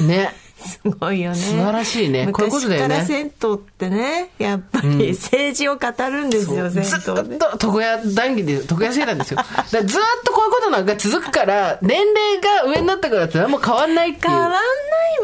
[0.00, 0.34] ね。
[0.66, 1.36] すごいよね。
[1.36, 2.28] 素晴らしいね。
[2.32, 2.96] こういうことだよね。
[2.98, 7.36] 昔から銭湯ってね、やっぱり政治を語るんですよ、ず銭湯で。
[7.36, 7.38] っ。
[7.38, 9.40] と床屋談義で床屋生なんですよ。
[9.70, 9.82] ずっ
[10.24, 14.32] とこういうことなんか続くから年齢が上になったからって何も変わんないっていう。
[14.32, 14.62] 変わんない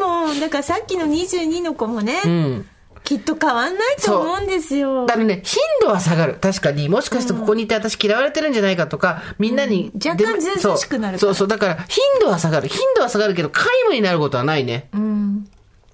[0.01, 0.41] もん。
[0.41, 2.67] だからさっきの22の子もね、うん
[3.05, 5.07] きっと変わんないと思うんですよ。
[5.07, 6.39] だからね、頻度は下がる。
[6.41, 6.89] 確かに。
[6.89, 9.91] もしかしてここにいて私嫌われてるんじゃないかとか、みんなに。
[9.95, 11.49] うん若干でずうずうしくなるそうそう。
[11.49, 12.69] だから、頻度は下がる。
[12.69, 14.89] 頻度は下がるけど、皆無になることはないね。
[14.93, 15.49] うん。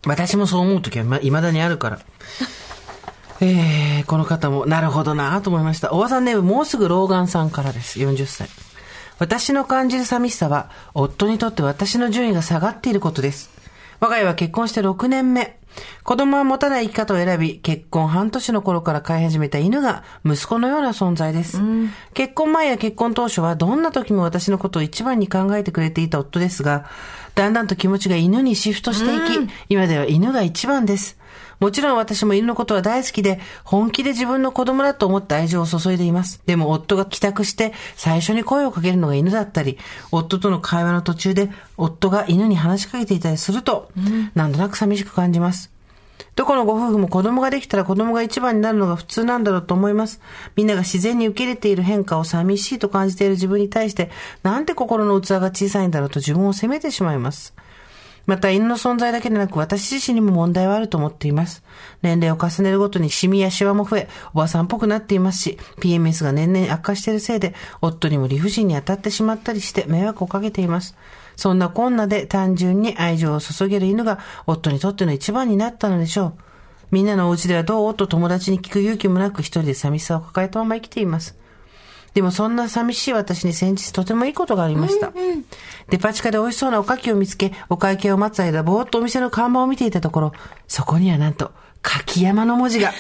[0.06, 1.98] 私もそう思うときは、ま、未だにあるから。
[3.40, 5.92] えー、この方も、なるほどなと思いました。
[5.92, 7.98] おばさんネーム、もうすぐ老眼さんからです。
[7.98, 8.48] 40歳。
[9.18, 13.50] 私の感じる寂しさは、夫にとって私の順位が下がっていることです。
[14.00, 15.57] 我が家は結婚して6年目。
[16.02, 21.60] 子供は持たない生き方を選び、結婚半年の頃から飼い始めた犬が息子のような存在です。
[22.14, 26.86] 結婚前や結婚当初はどんな時も私のことを一番に考えてくれていた夫ですが、
[27.34, 31.18] だんだんと気持ちが犬にシフトしていき、今では犬が一番です。
[31.60, 36.40] もちろん私も犬のことは大好きで、本気で自分の子供だと思って愛情を注いでいます。
[36.46, 39.78] でも夫が帰宅して最初に声をかけるのが犬だったり、
[40.12, 43.90] 夫との会話の途中で夫が犬に話しかけていたりすると、
[44.34, 45.72] なんとなく寂しく感じます。
[46.34, 50.20] どこのご夫婦も子供ができたら子供が一番になるのが普通なんだろうと思います。
[50.54, 54.10] みんなが自然に受け入れている変化を寂しいと感じている自分に対して、
[54.44, 57.54] なんて心の器が小さいんだろうと自分を責めてしまいます。
[58.28, 61.64] また犬の存在だけでなく私自身にも問題はあると思っています。
[62.02, 70.94] 年齢を重ねるごとにシミやシワも増え、おばさんっぽくなっていますし、PMS が年々悪化しているせいで、夫にも理不尽に当たってしまったりして迷惑をかけています。
[71.36, 76.34] そんなこんなで単純に愛情を注げる犬が夫にとっての一番になったのでしょう。
[76.90, 77.94] みんなのお家ではどう？
[77.94, 81.34] と友達に聞く勇気もなく一人で寂しさを抱えたまま生きています。
[82.18, 85.12] でもそんな寂しい私に先日とてもいいことがありました。
[85.14, 85.44] うんうん、
[85.88, 90.32] デパ地下で美味しそうなおかきを見つけ、お会計を待つ間、ぼーっとお店の看板を見ていたところ、
[90.66, 92.92] そこにはなんと、柿山の文字が。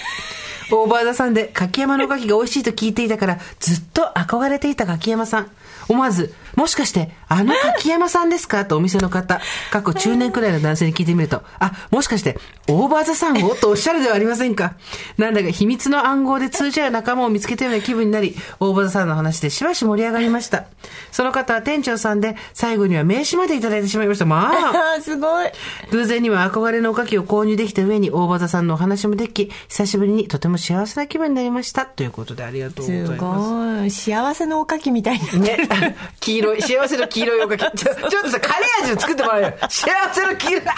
[0.70, 5.50] オーバーザさんで柿山のおかきが美味しいと聞いていたから、ずっと憧れていた柿山さん。
[5.88, 8.64] 思わず、もしかして、あの柿山さんですか？
[8.64, 9.40] とお店の方、
[9.70, 12.38] 過去中年くらいの男性に聞いてみると、あ、もしかして、
[12.68, 13.54] オーバーザさんを？
[13.54, 14.74] とおっしゃるではありませんか？
[15.16, 20.66] なんだか秘密の暗号で通じ合う仲間を見つけたような気分になり、オーバーザさんの話でしばし盛り上がりました。
[21.12, 24.26] その方は店長さんで、最後には名刺までいただいてしまいました。
[24.26, 25.00] まあ。
[25.02, 25.50] すごい。
[25.90, 31.86] 偶然には憧れのおかきを購入できた上に、オーバーザさんのお話もでき、久しぶりにとても幸せな気分になりました。
[31.86, 33.12] ということでありがとうございます。
[33.12, 33.90] すごい。
[33.90, 35.40] 幸せのおかきみたいに。
[35.40, 35.68] ね。
[36.38, 37.60] 黄色い、幸せの黄色いおかき。
[37.78, 39.52] ちょ、ちょっとさ、カレー味を作ってもらうよ。
[39.68, 40.62] 幸せの黄色い。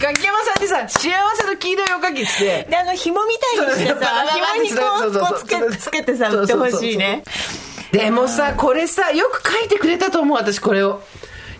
[0.00, 2.66] 柿山さんにさ、幸せの黄色いおかきって。
[2.70, 7.22] で、あの、紐みたいにしてさ、紐にこう、こうつけつけてさ、売ってほしいね。
[7.92, 11.02] でもさ、これさ、よく書いてくれたと思う、私これを。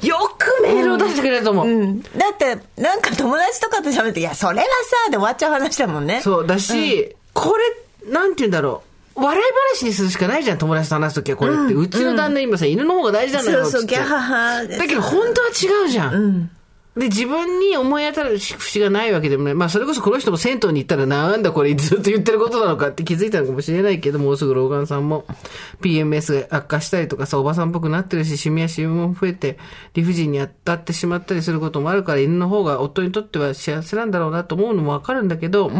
[0.02, 1.68] よくメールを出してくれると思う。
[1.68, 2.02] うん。
[2.02, 4.64] だって、なんか友達とかと喋って、いや、それは
[5.04, 6.22] さ、で終わっちゃう話だもんね。
[6.22, 7.58] そう、だし、うん、こ
[8.06, 8.89] れ、なんて言うんだろう。
[9.14, 9.42] 笑い
[9.78, 11.74] 話にするしかないじゃん、友達と話すときはこれって。
[11.74, 14.64] うん、ちの旦那今さ、犬の方が大事なんだよそうそう、ギャハハ。
[14.66, 16.14] だけど本当は違うじゃん。
[16.14, 16.50] うん
[16.96, 19.54] で、自分に思い当たる節がないわけでもない。
[19.54, 25.24] まあ、それこそこの人も銭湯に行ったら、なんだこれずっと言ってることなのかって気づいたのかもしれないけど、もうすぐ老眼さんも
[25.80, 29.56] PMS が悪化したりとかさ、おばさんっぽくなってるし、シミやシミも増えて、
[29.94, 35.70] 理不尽に当たってしまったりすることもあるから、犬の方が夫にとっては幸せなんだろうなと思うのもわかるんだけど、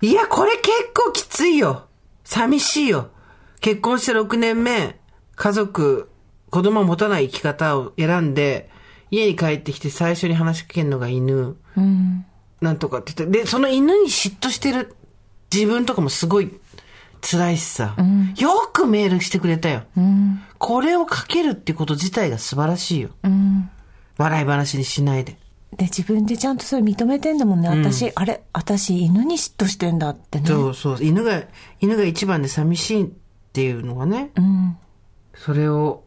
[0.00, 1.89] いや、これ結構きついよ。
[2.30, 3.10] 寂しいよ。
[3.60, 5.00] 結婚して6年目、
[5.34, 6.08] 家族、
[6.50, 8.70] 子供を持たない生き方を選んで、
[9.10, 11.56] 家に帰ってきて最初に話しかけるのが犬。
[11.76, 12.24] うん、
[12.60, 13.40] なんとかって言って。
[13.40, 14.94] で、その犬に嫉妬してる
[15.52, 16.52] 自分とかもすごい
[17.20, 17.96] 辛いしさ。
[17.98, 19.82] うん、よくメールしてくれたよ。
[19.96, 23.10] うん、これをかけるってこと自体が素晴らしいよ。
[24.18, 25.36] 笑い話にしないで。
[25.76, 27.68] で、自分でちゃんとそれ認めてんだもんね。
[27.68, 30.46] 私、うん、あれ、私犬に嫉妬してんだってね。
[30.46, 30.98] そうそう。
[31.00, 31.42] 犬が、
[31.80, 33.08] 犬が一番で寂しいっ
[33.52, 34.30] ていうのがね。
[34.36, 34.76] うん。
[35.34, 36.02] それを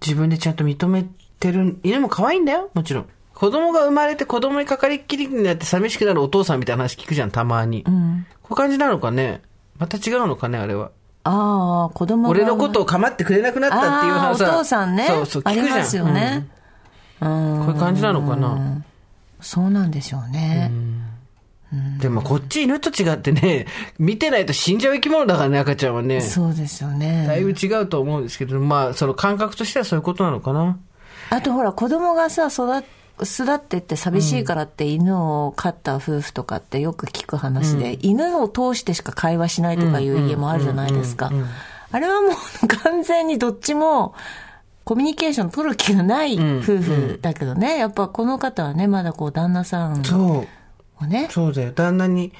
[0.00, 1.04] 自分でちゃんと認め
[1.40, 1.78] てる。
[1.82, 3.06] 犬も可愛いんだよ、もちろん。
[3.34, 7.84] 子供が生まれて子供にかかりっきりになって寂しくなるお父さんみたいな話聞くじゃん、たまに。
[7.86, 8.26] うん。
[8.42, 9.42] こういう感じなのかね。
[9.78, 10.90] また違うのかね、あれは。
[11.24, 12.30] ああ、子供が。
[12.30, 15.06] 俺のことを構ってくれなくなったっていう話お父さんね。
[15.06, 15.66] そうそう、聞くじゃん。
[15.66, 16.48] ありますよね。
[17.20, 18.82] うん、こういう感じなのかな。
[19.40, 20.70] そうなんでしょうね。
[22.00, 23.66] でもこっち犬と違ってね、
[23.98, 26.20] 見てないと死んじゃう生き物だからね、赤ちゃんはね。
[26.20, 27.26] そうですよね。
[27.26, 30.78] だいぶ違うと思うんですけど、まあ、その感覚としてはそういうことなのかな。
[31.30, 32.84] あとほら、子供がさ、育
[33.24, 41.30] 巣立ってって寂しいからって犬を飼った夫婦とかってよく聞く話で、うん、犬を通してしか会話しないとかいう家もあるじゃないですか。
[41.90, 44.14] あれはもう完全にどっちも、
[44.88, 50.46] コミュニケーション取る気がない夫婦だけどね、うんうん、やっぱこの方はね、まだこう旦那さんを
[51.06, 51.28] ね。
[51.30, 51.72] そうだよ。
[51.72, 52.32] 旦那に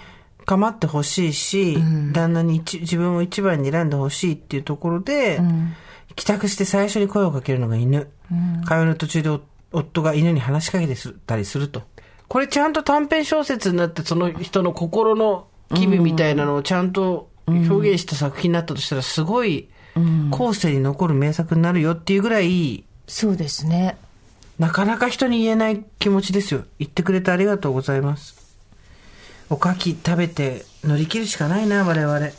[0.46, 5.74] 構ってほしいし、うん、旦那に自分を一番に選んでほしいっていうところで、うん、
[6.16, 8.08] 帰宅して最初に声をかけるのが犬。
[8.32, 9.40] うん、会話の途中で
[9.72, 10.96] 夫が犬に話しかけて
[11.26, 11.82] たりすると。
[12.28, 19.68] これちゃんと短編小説になってその人の心の機微みたいなのをちゃんと表現した作品になったとしたらすごい、
[20.30, 23.96] 後世に残る名作になるよっていうぐらい、そうですね。
[24.58, 26.64] なかなか人に言えない気持ちですよ。
[26.78, 28.56] 言ってくれてありがとうございます。
[29.50, 32.30] おかき食べて乗り切るしかないな、我々。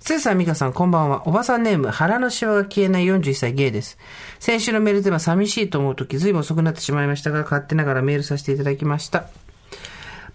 [0.00, 1.26] つーさん、みかさん、こんばんは。
[1.26, 3.98] おばさんネーム、腹のシワが消えない41歳ゲイです。
[4.38, 9.28] 先週のメールでは寂しいと思うとき、ずいぶん遅くなってしまいましたが、勝手ながらメールさせていただきました。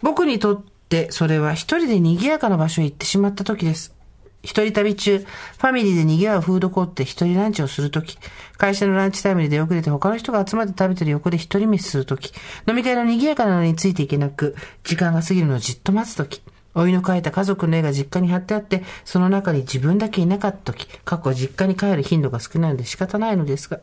[0.02, 3.94] 僕にとって、それは一人で賑やかな場所へ行ってしまった時です。
[4.42, 8.18] 一人旅中、ファミリーで賑わうフードコートで一人ランチをするとき、
[8.58, 12.34] 会社のランチタイムに出遅れて他の人が集まって食べてる横で一人飯するとき、
[12.68, 16.42] 飲み会の賑やかなのについていけなく、時間が過ぎるのをじっと待つとき、
[16.74, 23.80] 老いの描いた家族の絵が実家に貼ってあって、その中に自分だけいなかったとき、過去実家に帰る頻度が少ないので仕方ないのですが、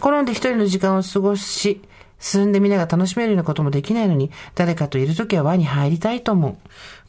[0.00, 1.82] 好んで一人の時間を過ごし、
[2.24, 6.56] 進んでみなが楽しめるようなこともできないのに、誰かといるときは輪に入りたいと思う。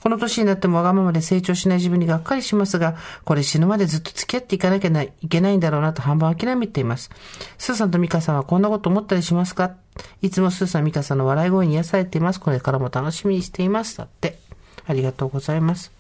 [0.01, 7.09] この年になってもわがままで成長しない自分にがっかりしますが、これ死ぬまでずっと付き合っていかなきゃいけないんだろうなと半分諦めています。
[7.57, 9.71] スーさんとミカさんはこんなこと思ったりしますか？
[10.21, 12.41] いつもスーさん、ミカさんの笑い声に癒されています。
[12.41, 13.97] これからも楽しみにしています。
[13.97, 14.37] だって。
[14.85, 15.93] ありがとうございます。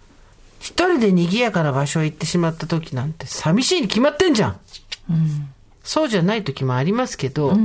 [0.59, 4.59] 一人で賑やかな場所へ行ってしまった時なんて寂しいに決まってんじゃん。
[5.09, 5.49] うん。
[5.85, 7.55] そうじゃない時もありますけど、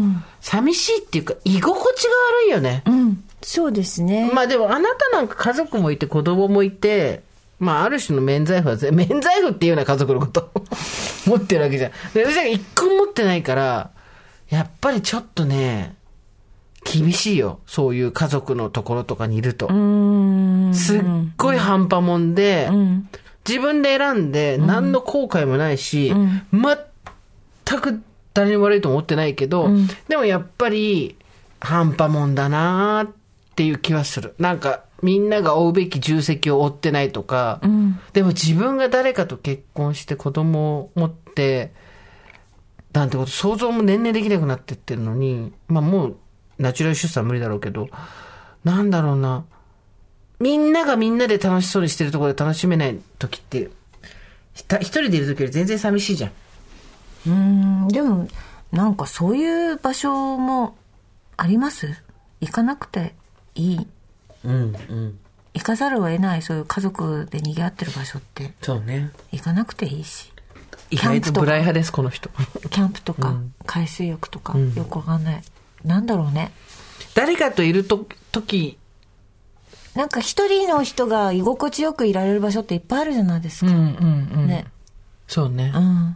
[0.41, 2.11] 寂しいっていうか居心地が
[2.45, 2.83] 悪いよね。
[2.87, 3.25] うん。
[3.43, 4.31] そうですね。
[4.33, 7.23] まあでもあなたなんか家族もいて子供もいて、
[7.59, 10.51] まあある種の免罪符はぜ、 免罪符っていうような家族のこと
[11.27, 11.93] 持ってるわけじゃん。
[12.12, 13.91] で私は一個も持ってないから、
[14.51, 15.95] やっぱりちょっとね、
[16.85, 17.61] 厳しいよ。
[17.66, 19.66] そういう家族のところとかにいると。
[20.75, 21.03] すっ
[21.39, 22.71] ごい半端もんで、
[23.49, 26.12] 自分で選んで何の後悔もないし、
[26.53, 28.03] 全く
[28.35, 29.68] 誰にも悪いと思ってないけど、
[30.09, 31.16] でもやっぱり
[31.61, 33.12] 半端もんだなーっ
[33.57, 34.35] ていう気はする。
[34.39, 37.61] なんかみんなが追うべき重責を負ってないとか、
[38.12, 41.72] でも自分が誰かと結婚して子供を持って、
[42.93, 46.16] なんてこと想像も年々できなくなってってるのに、まあもう
[46.59, 47.89] ナチュラル出産は無理だろうけど、
[48.64, 49.45] なんだろうな。
[50.39, 53.70] みんながみんなで楽しそうにしてるところで楽しめない時って、
[54.55, 56.31] 一人でいる時より全然寂しいじゃん。
[57.27, 58.29] うん、でも、
[58.73, 60.77] なんかそういう場所も
[61.37, 61.95] あります？
[62.41, 63.14] 行かなくて
[63.55, 63.87] いい？
[64.45, 64.57] うん、う
[64.95, 65.18] ん。
[65.53, 69.11] 行かざるを得ないそういう家族で賑わってる場所ってそうね。
[69.33, 70.33] 行かなくていいし。
[70.91, 72.31] 意外とブライ派です、この人。
[72.71, 75.43] キャンプとか、海水浴とか、よくわかんない。
[75.85, 76.53] なんだろうね。
[77.14, 78.77] 誰かといると、時、
[79.95, 83.71] なんか一人の人が居心地よくいられる場所っていっぱいあるじゃないですか。
[83.71, 84.66] んうんね。
[85.29, 85.73] そうね。
[85.75, 86.14] うん。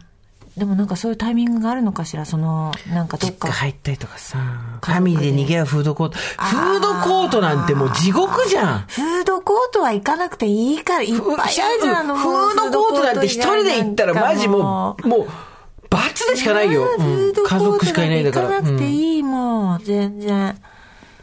[0.57, 3.51] でもなんかそういうタイミングがあるのかしら、その、なんかどっか。
[3.51, 6.17] 入ったりとかさ、フ家族でァミリーで逃げ合うフードコート。
[6.17, 8.79] フードコートなんてもう地獄じゃん。
[8.87, 15.27] フードコートは行かなくていいから、いっぱいあるじゃん、あのフードコートなんて一人で行ったらマジもう、もう、
[15.89, 16.85] 罰でしかないよ。
[16.97, 18.47] フうんードコート家族しかいないんだから。
[18.47, 20.57] 行かなくてうんいいもん、全然。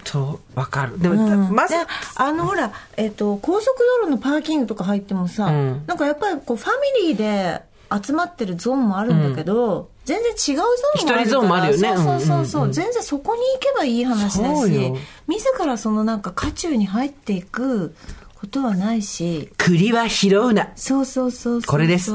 [0.05, 1.01] そう、わかる。
[1.01, 1.81] でも、うんまずで、
[2.17, 6.69] あのほら、えっ、と高速道路のパーキングとか入ってもさ、うんなんかやっぱりこうファ
[7.03, 7.63] ミリーで
[8.01, 11.89] 集まってるゾーンもあるんだけど、全然違うゾーンもあるから一人ゾーンもあるよね。
[11.89, 12.73] そうそうそうそう、うんうんうん。
[12.73, 14.93] 全然そこに行けばいい話だし
[15.29, 17.95] 自らそのなんか渦中に入っていく
[18.41, 20.73] ことはないし栗は拾うな。
[20.77, 21.71] そうそうそうそう。
[21.71, 22.13] これです。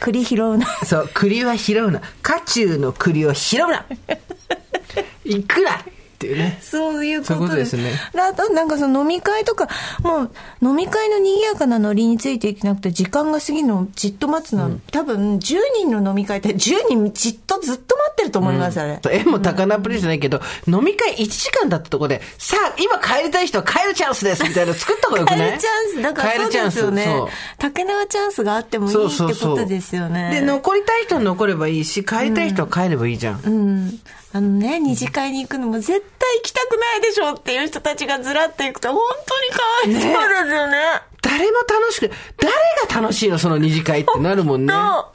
[0.00, 0.66] 栗拾うな。
[0.84, 2.00] そう、栗は拾うな。
[2.22, 3.86] 渦中の栗を拾うな。
[5.24, 5.84] いくら
[6.20, 6.58] っていうね。
[6.60, 9.68] そういうことですすねであと、なんかその飲み会とか、
[10.02, 19.00] もう飲み会の賑やかなノリについていけなくて、時間が過ぎるのをじっと待つのは、多分10人の飲み会って10人じっとずっと待ってると思います、あれ。
[19.10, 25.52] 縁も高菜プリじゃないけど、飲み会1時間だったとこで、さあ、今帰りたい人は帰るチャンスですみたいなの作った方がよく帰ない？
[25.52, 27.28] るチャンス、だからそうですよねそう。
[27.56, 30.30] 竹縄チャンスがあってもいいってことですよね。
[30.34, 33.40] で、残りたい人は残ればいいし、帰りたい人は帰ればいいじゃん。
[33.42, 34.00] うん。
[34.32, 40.78] あのね、二次会に行くのも絶対行きたくないでしょっていう人たちがずらっていくと、本当にかわいそうですよね。
[41.20, 42.52] 誰も楽しく、誰
[42.88, 44.72] が楽しいのその二次会ってなるもんね。
[44.72, 45.10] 本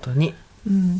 [0.00, 0.34] 当に。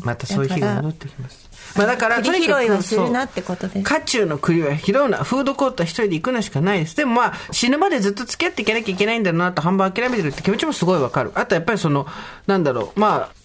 [0.03, 1.49] またそういう日が戻ってきます。
[1.75, 3.83] まあだから、栗拾いをするそうなってことです。
[3.83, 5.23] 渦中の栗は拾うな。
[5.23, 6.95] フードコートは一人で行くのしかないです。
[6.95, 11.31] でもまあ、死ぬまでずっと付き合っていかなきゃいけないんだろうなと半分諦めてるって気持ちもすごいわかる。
[11.35, 12.07] あとやっぱりその、
[12.47, 13.39] なんだろう、まあ、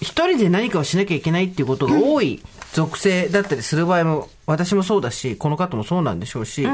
[0.00, 2.42] 一人で何かをしなきゃいけないっていうことが多い
[2.74, 6.66] 属性だったりする場合も、私もそうだし、この方もそうなんでしょうし、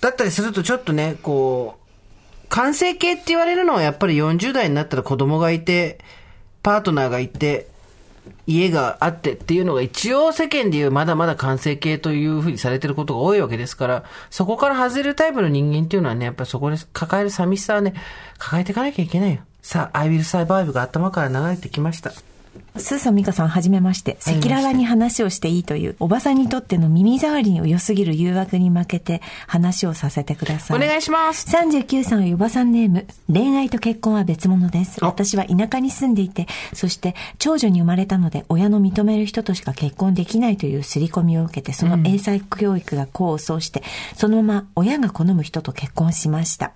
[0.00, 1.78] だったりするとちょっとね、こ
[2.44, 5.98] う、完成形って言われるのはやっぱり40代になったら子供がいて、
[6.62, 7.68] パートナーがいて、
[8.48, 17.94] 家があってっていうのが一応世間でいうまだまだ完成形というふうにされてることが多いわけですから、そこから外れるタイプの人間っていうのはね、やっぱりそこで抱える寂しさはね、
[18.38, 19.42] 抱えていかなきゃいけないよ。
[19.62, 22.12] さあ、I will survive が頭から流れてきました。
[22.76, 24.18] スーさん美香さんはじめまして。
[24.26, 30.76] 赤裸々に話をしていいというおばさんにとっての耳障りに良すぎる誘惑に負けて話をさせてください。
[30.76, 31.46] お願いします。
[31.56, 33.06] 39歳のおばさんネーム。
[33.32, 34.98] 恋愛と結婚は別物です。
[35.02, 35.06] あ。
[35.06, 43.82] 私は田舎に住んでいてそして長女に生まれたので親の認める人としか結婚できないという刷り込みを受けてその英才教育が功を奏して、
[44.16, 46.72] そのまま親が好む人と結婚しました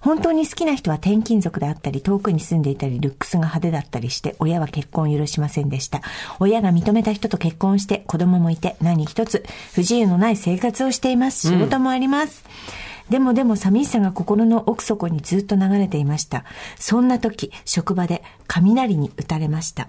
[0.00, 6.00] 本当に好きな人は転勤族であったり、遠くに住んでいたり、ルックスが派手だったりして、親は結婚を許しませんでした。
[6.38, 9.44] 親が認めた人と結婚して、子供もいて、何一つ、
[9.74, 11.48] 不自由のない生活をしています。
[11.48, 12.44] 仕事もあります。
[13.10, 16.44] でもでも寂しさが心の奥底にずっと流れていました。
[16.78, 19.88] そんな時、職場で雷に打たれました。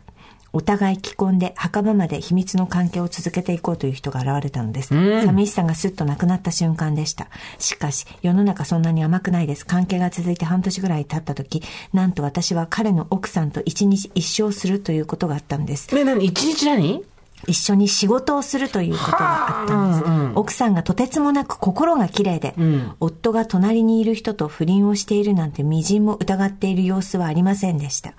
[0.53, 4.89] お互い既婚で墓場まで秘密の関係を続けていこうという人が現れたのです。
[4.89, 7.27] 寂しさがスッとなくなった瞬間でした。
[7.57, 9.65] しかし、世の中そんなに甘くないです。
[9.65, 15.93] 関係が続いて半年ぐらい経った時、なんと私は彼の奥さんと一日一生するということがあったんです。
[15.95, 16.25] ね、何？
[16.25, 17.03] 一日何？
[17.47, 20.03] 一緒に仕事をするということがあったんです。
[20.35, 22.53] 奥さんがとてつもなく心が綺麗で、
[22.99, 28.13] 夫が隣にいる人と不倫をしているなんて微塵も疑っている様子はありませんでした。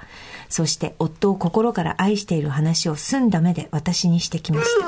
[0.53, 4.87] そして夫を心から愛している話を済んだ目で私にしてきました。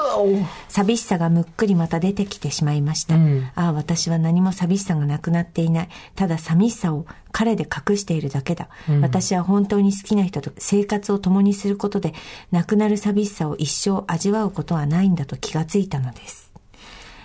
[0.68, 3.14] 寂しさがむっくりまた出てきてしまいました。
[3.54, 5.88] ああ、私は何も寂しさがなくなっていない。
[6.16, 8.68] ただ寂しさを彼で隠しているだけだ。
[9.00, 12.12] 私は本当に好きな人と生活を共にすることで、
[12.52, 16.52] 亡くなる寂しさを一生味わうことはないんだと気がついたのです。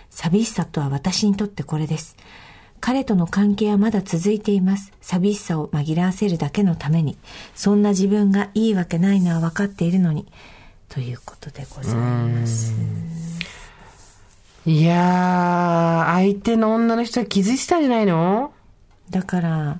[0.09, 2.15] 寂しさとは私にとってこれです。
[2.81, 4.91] 彼との関係はまだ続いています。
[5.01, 7.17] 寂しさを紛らわせるだけのために。
[7.55, 10.25] そんな自分がいいわけないのは分かっているのに。
[10.87, 12.73] ということでございます。
[14.65, 18.51] いやー、相手の女の人は気づいてたんじゃないの？
[19.09, 19.79] だから、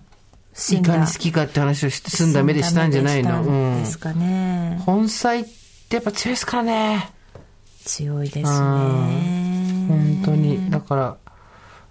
[0.71, 3.43] いかに好きかって話をして、澄んだ目でしたんじゃないの？
[3.43, 4.81] うんですかね。
[4.85, 5.43] 本妻っ
[5.89, 7.11] てやっぱ強いですからね。
[7.85, 8.45] 強いですね。
[9.87, 10.69] 本当に。
[10.69, 11.17] だから、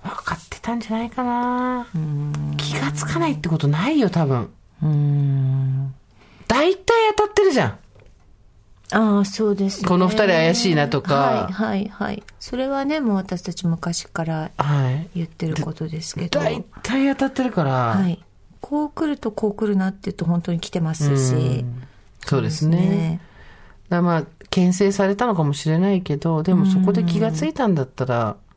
[0.02, 1.86] 分かってたんじゃないかな。
[2.56, 4.50] 気がつかないってことないよ、多分。
[4.82, 5.94] うん。
[6.46, 6.84] 大体
[7.16, 7.78] 当たってるじゃん。
[8.90, 9.88] ああ、そうです、ね。
[9.88, 12.22] この二人怪しいなとかはい、はい、はい。
[12.40, 15.08] それはね、もう私たち昔からはい。
[15.14, 16.40] 言ってることですけど。
[16.40, 17.70] 大体当たってるから。
[17.70, 18.24] はい。
[18.60, 21.64] こう来るとこう来るなって言うと本当に来てますし。
[22.24, 23.20] そうですね。
[23.88, 28.47] だからまあ、牽制されたのかもしれないけど、でもそこで気がついたんだったら、うん。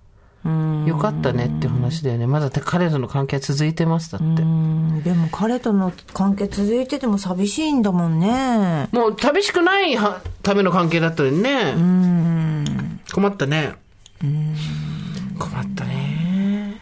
[0.44, 2.26] よかったねって話だよね。
[2.26, 4.26] まだ彼との関係は続いてます、だって。
[4.42, 5.04] うん。
[5.04, 8.88] でも彼との関係続いてても寂しいんだもんね。
[8.92, 11.74] もう寂しくないはための関係だったのにね。
[11.76, 13.00] うん。
[13.14, 13.74] 困ったね。
[14.20, 16.82] 困ったね。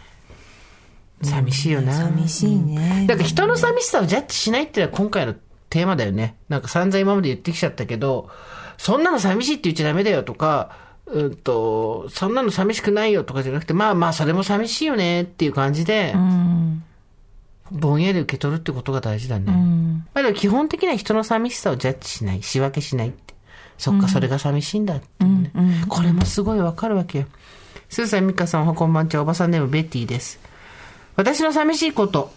[1.22, 1.94] 寂しいよな。
[1.94, 3.06] 寂しいね。
[3.08, 5.36] だから人の寂しさをジャッジしないっていうのは今回の
[5.70, 6.36] テーマだよね。
[6.48, 8.30] なんか散々今まで言ってきちゃったけど、
[8.78, 16.84] そんなの寂しいって言っちゃダメだよとか、うんと、そんなの寂しくないよとかじゃなくて、まあまあそれも寂しいよねっていう感じで、うん。
[17.72, 19.46] ぼんやり受け取るってことが大事だね。
[19.48, 20.08] うん。
[20.14, 23.34] まあでも基本的には人の寂しさをジャッジしない、仕分けしないって。
[23.78, 25.52] そっか、それが寂しいんだっていうね。
[25.88, 27.26] これもすごいわかるわけよ。
[27.90, 30.40] スーさん、ミカさん、おはこんばんちは、おばさんネーム、ベッティです。
[31.16, 32.32] 私の寂しいこと。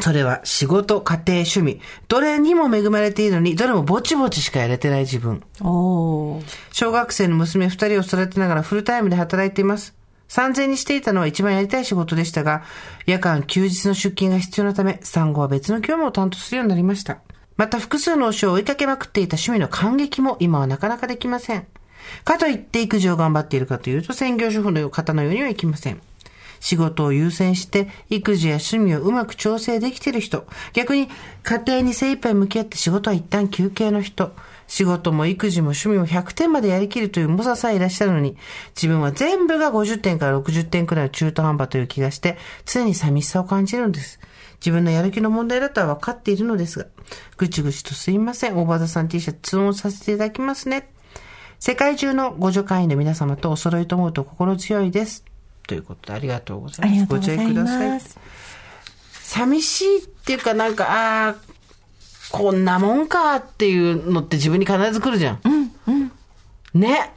[0.00, 1.80] それは仕事、家庭、趣味。
[2.08, 5.42] どれにも恵まれているのに、どれもぼちぼちしかやれてない自分。
[6.72, 9.94] 小学生の娘二人を育てながらフルタイムで働いています。
[10.28, 12.62] 産前にしていたのは一番やりたい仕事でしたが、
[13.06, 17.18] 夜間休日の出勤が必要なため、産後は別の業務を担当するようになりました。
[17.56, 21.66] また複数の推しを追いかけまくっていた趣味の感激も今はなかなかできません。
[22.24, 26.00] かといって育児を頑張っているかというと専業主婦の方のようにはいきません。
[26.60, 30.46] 仕事を優先して育児や趣味をうまく調整できている人。
[30.72, 31.08] 逆に
[31.42, 34.32] 家庭に精一杯向き合って仕事は一旦休憩の人。
[34.68, 38.36] 仕事も育児も趣味も100点までやりきるという猛者さえいらっしゃるのに、
[38.76, 44.20] 自分は全部が50点から60点くらいの中途半端という気がして、常に寂しさを感じるんです。
[44.60, 46.86] 自分のやる気の問題だとは分かっているのですが、
[47.36, 48.56] ぐちぐちとすいません。
[48.56, 50.88] 大場田さん T シャツ通音させていただきますね。
[51.58, 55.29] 世界中のご助会員の皆様とお揃いと思うと心強いです。
[55.70, 57.06] ということでありがとうございます。
[57.06, 58.00] ご注意ください。
[59.22, 61.36] 寂しいっていうかなんか、ああ、
[62.32, 65.40] こんなもんかっていうのって自分に必ず来るじゃん。
[66.74, 67.12] ね、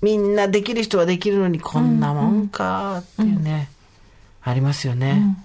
[0.00, 3.68] みんなできる人はできるのにこんなもんかっていうね、
[4.40, 5.36] ありますよね。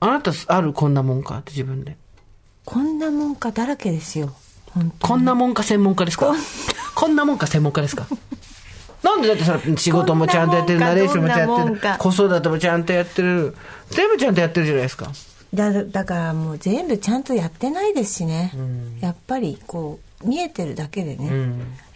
[0.00, 1.98] あなたあるこんなもんかって自分で。
[2.64, 4.34] こんなもんかだらけですよ。
[4.98, 6.32] こんなもんか専門家ですか？
[6.94, 8.06] こんなもんか専門家ですか？
[9.02, 13.56] なんでだってさ、仕事もちゃんとやってる、ナレーションもちゃんとやってる子育てもちゃんとやってる、
[13.90, 15.10] 全部ちゃんとやってるじゃないですか。
[15.52, 18.52] だだからもう全部ちゃんとやってないですしね、
[19.00, 21.30] やっぱりこう見えてるだけでね、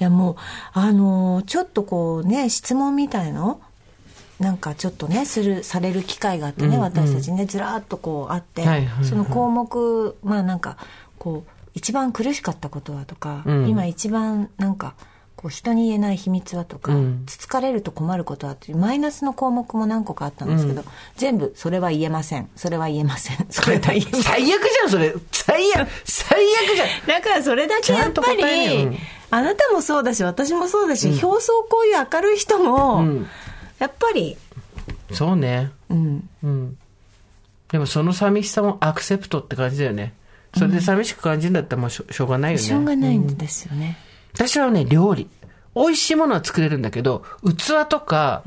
[0.01, 0.37] いやもう
[0.73, 3.61] あのーちょっとこうね質問みたいの？
[4.41, 9.05] なんかちょっとねするされる機会があってね、私たちねずらーっとこうあって、はいはいはい。
[9.05, 10.77] その項目まあなんか
[11.19, 13.69] こう一番苦しかったことはとか、うん。
[13.69, 14.95] 今一番なんか
[15.45, 20.85] こう人に言えない秘密はとか、うんつつかれると困ることはというマイナスの項目も何個かあったんですけど、
[21.17, 25.15] 全部それは言えませんそれは言えません それは言えません最悪じゃん、それ。
[25.31, 26.89] 最悪、最悪じゃん。
[27.07, 28.99] だからそれだけやっぱり、ようん
[29.31, 33.27] あなたもそうだし私もそうだし、表層こういう明るい人も、ん
[33.79, 34.39] やっぱり、
[35.13, 35.73] そうね。
[35.91, 36.79] うん、うん。
[37.71, 40.15] でもその寂しさもアクセプトって感じだよね。
[40.57, 42.65] それで寂しく感じるんだったらもうしょしょうがないよね。
[42.65, 43.99] しょうがないんですよね。
[44.35, 45.29] 私はね、料理。
[45.75, 48.43] 美味しいものは作れるんだけど、器とか、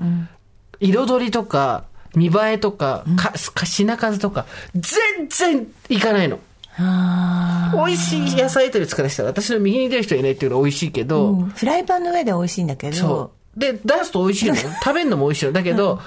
[0.79, 1.85] 彩りとか、
[2.15, 6.39] 見栄えとか、かか品数とか、全然いかないの。
[6.79, 13.59] あ美味しい野菜取り作らせたら、私の右に出る人いないっていうのは美味しいけど、うんフライパンの上では美味しいんだけど、そう。
[13.59, 14.55] で、出すと美味しいの。
[14.83, 15.51] 食べるのも美味しいの。
[15.51, 15.99] だけど、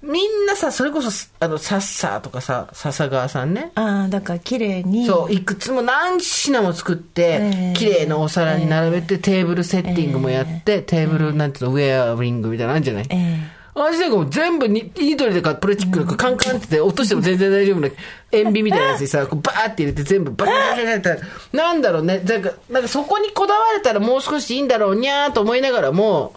[0.00, 3.72] みんなさ、それこそ、あの、サッサーとかさ、笹川さんね。
[3.74, 5.06] ああ、だから綺麗に。
[5.06, 13.06] そう、いくつも何品も作ってええ、綺麗なお皿に並べて、テーブルセッティングもやって、テーブル、なんていうの、ウェアリングみたいなのあるんじゃない？
[13.10, 13.38] え
[13.74, 17.88] あれなん全部に、ニトリとかプラスチックとかカンカンってて落としても全然大丈夫な、
[18.32, 21.16] 塩ビみたいなやつにさ、 こうバーって入れて全部バーって入れて、
[21.52, 22.20] なんだろうね。
[22.24, 26.34] なんか、なんかそこにこだわれたらもう少しいいんだろうにゃーと思いながらも、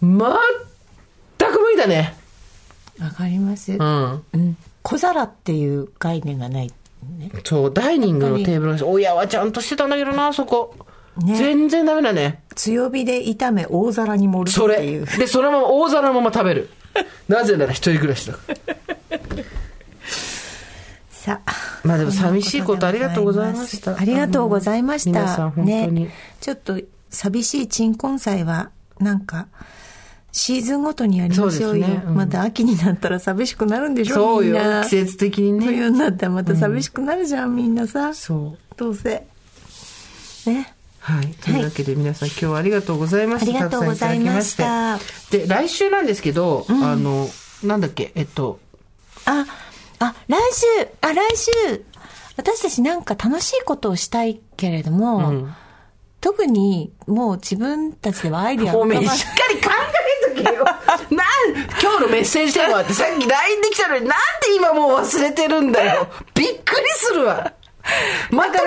[0.00, 2.14] 全く無理だね。
[3.00, 3.72] えわかります。
[3.72, 4.22] うん。
[4.32, 4.56] うん。
[4.82, 6.72] 小皿っていう概念がない。
[7.18, 7.30] ね。
[7.44, 10.74] そう、ダイニングのテーブルの親はちゃんとしてたんだけどな、そこ。
[11.24, 12.42] ね全然ダメだね。
[12.54, 14.76] 強火で炒め大皿に盛るそれ。
[14.76, 15.06] っていう。
[15.06, 16.70] で、そのまま大皿のまま食べる。
[17.28, 18.38] なぜなら一人暮らしだ。
[21.10, 21.52] さあ。
[21.84, 25.20] まあでも寂しいことありがとうございましたありがとうございました。
[25.20, 26.14] 皆さん本当にね。
[26.40, 26.80] ちょっと
[27.10, 28.70] 寂しい鎮魂祭は、
[29.00, 29.48] なんか、
[30.32, 31.50] シーズンごとにやりましょうよ。
[31.58, 34.56] そうねうんまた秋になったら寂しくなるんでしょそうよ。
[34.84, 38.14] 季節的にね冬になったらまた寂しくなるじゃん、みんなさ。
[38.14, 38.58] そう。
[38.76, 39.26] どうせ。
[40.46, 40.74] ね。
[41.00, 41.26] はい。
[41.26, 43.50] というわけで皆さん今日はありがとうございました。
[43.50, 44.98] ありがとうございました
[45.30, 47.28] で、来週なんですけど、あの、
[47.64, 48.60] なんだっけ、えっと、
[49.24, 49.46] あ、
[49.98, 51.84] あ、来週、あ、来週、
[52.36, 55.54] 私たちなんか楽しいことをしたいけれども、うん
[56.20, 59.97] 特にもう自分たちではアイディアごめん、浮かばしっかり考え。
[60.44, 60.54] なん、
[61.80, 66.08] 今日のメッセージテーマってさっき LINE できたのになんで今もう忘れてるんだよ。
[66.34, 67.52] びっくりするわ。
[68.30, 68.62] だか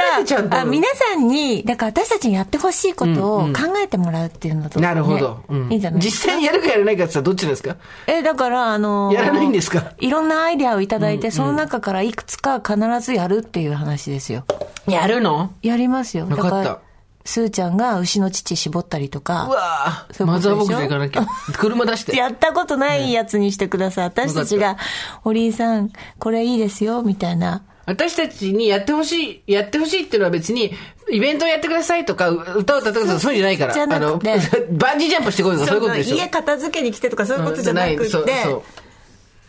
[0.49, 0.61] ら。
[0.61, 7.75] あ皆さんに、だから私たちにやってほしいことを考えてもらうっていうのと、ねなるほど、うんいいんじゃない実際にやるかやらないかって言ったらどっちですか？
[8.07, 9.91] え、だから、あのーやらないんですか？
[9.99, 14.43] いろんなアイディアをいただいて、その中からいくつか必ずやるっていう話ですよ。
[14.87, 15.51] やるの？
[15.61, 16.25] やりますよ。
[16.27, 16.79] わかっただから、
[17.25, 19.45] スーちゃんが牛の乳絞ったりとうか。
[19.45, 20.49] わそういうことでしょ？
[20.49, 21.25] ぁマザーボックス行かなきゃ。
[21.57, 22.15] 車出して。
[22.17, 24.05] やったことないやつにしてください。
[24.05, 24.77] 私たちが、
[25.23, 27.63] 堀井さん、これいいですよ、みたいな。
[27.85, 30.73] 私たちにやってほしい、やってほしいっていうのは別に、
[31.11, 33.73] イベントをやってくださいとか、う歌を歌ってくださいとかそういうんじゃないから。
[33.73, 34.39] じゃなくてあの、
[34.77, 36.15] バンジージャンプしてこいとかそういうことでしょ？
[36.15, 38.61] 家片付けに来てとかそういうことじゃなくて、うんそうそう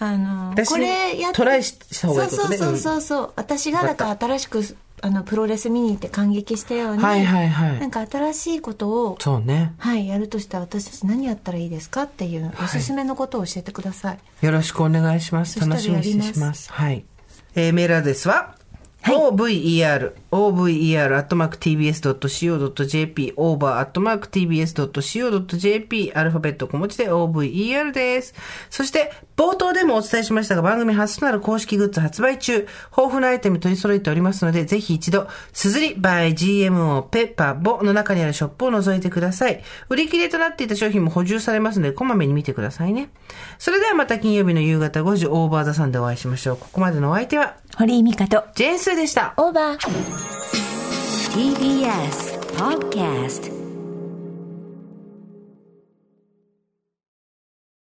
[0.00, 3.32] あの、私これやっトライした方がいいことねそうそうそうそう。
[3.36, 9.74] 私がだから新しく、あの、プロレス見に行って感激したように、はいはいはいなんか新しいことを、そうね。
[9.78, 14.18] はい、やるとしたら私たち何やったらいいですかっていう、おすすめのことを教えてください。
[14.46, 15.58] よろしくお願いします。
[15.58, 16.72] 楽しみにします。
[16.72, 17.04] はい。
[17.56, 18.54] えーメールアドレスは、
[19.02, 28.34] over, over, アットマーク tbs.co.jp, over, アットマーク tbs.co.jp、アルファベット小文字で over です。
[28.70, 39.62] そして、冒頭でもお伝えしましたが、番組初となる公式グッズ発売中、豊富なアイテム取り揃えておりますので、ぜひ一度、すずり by GMO ペッパーボの中にあるショップを覗いてください。
[39.88, 43.10] 売り切れとなっていた商品も補充されますので、こまめに見てくださいね。
[43.58, 46.56] それではまた金曜日の夕方5時、オーバーザさんでお会いしましょう。
[46.56, 49.34] ここまでのお相手は、堀井美香と、ジェーンスーでした。
[49.36, 49.78] オーバー。
[51.32, 53.61] TBS Podcast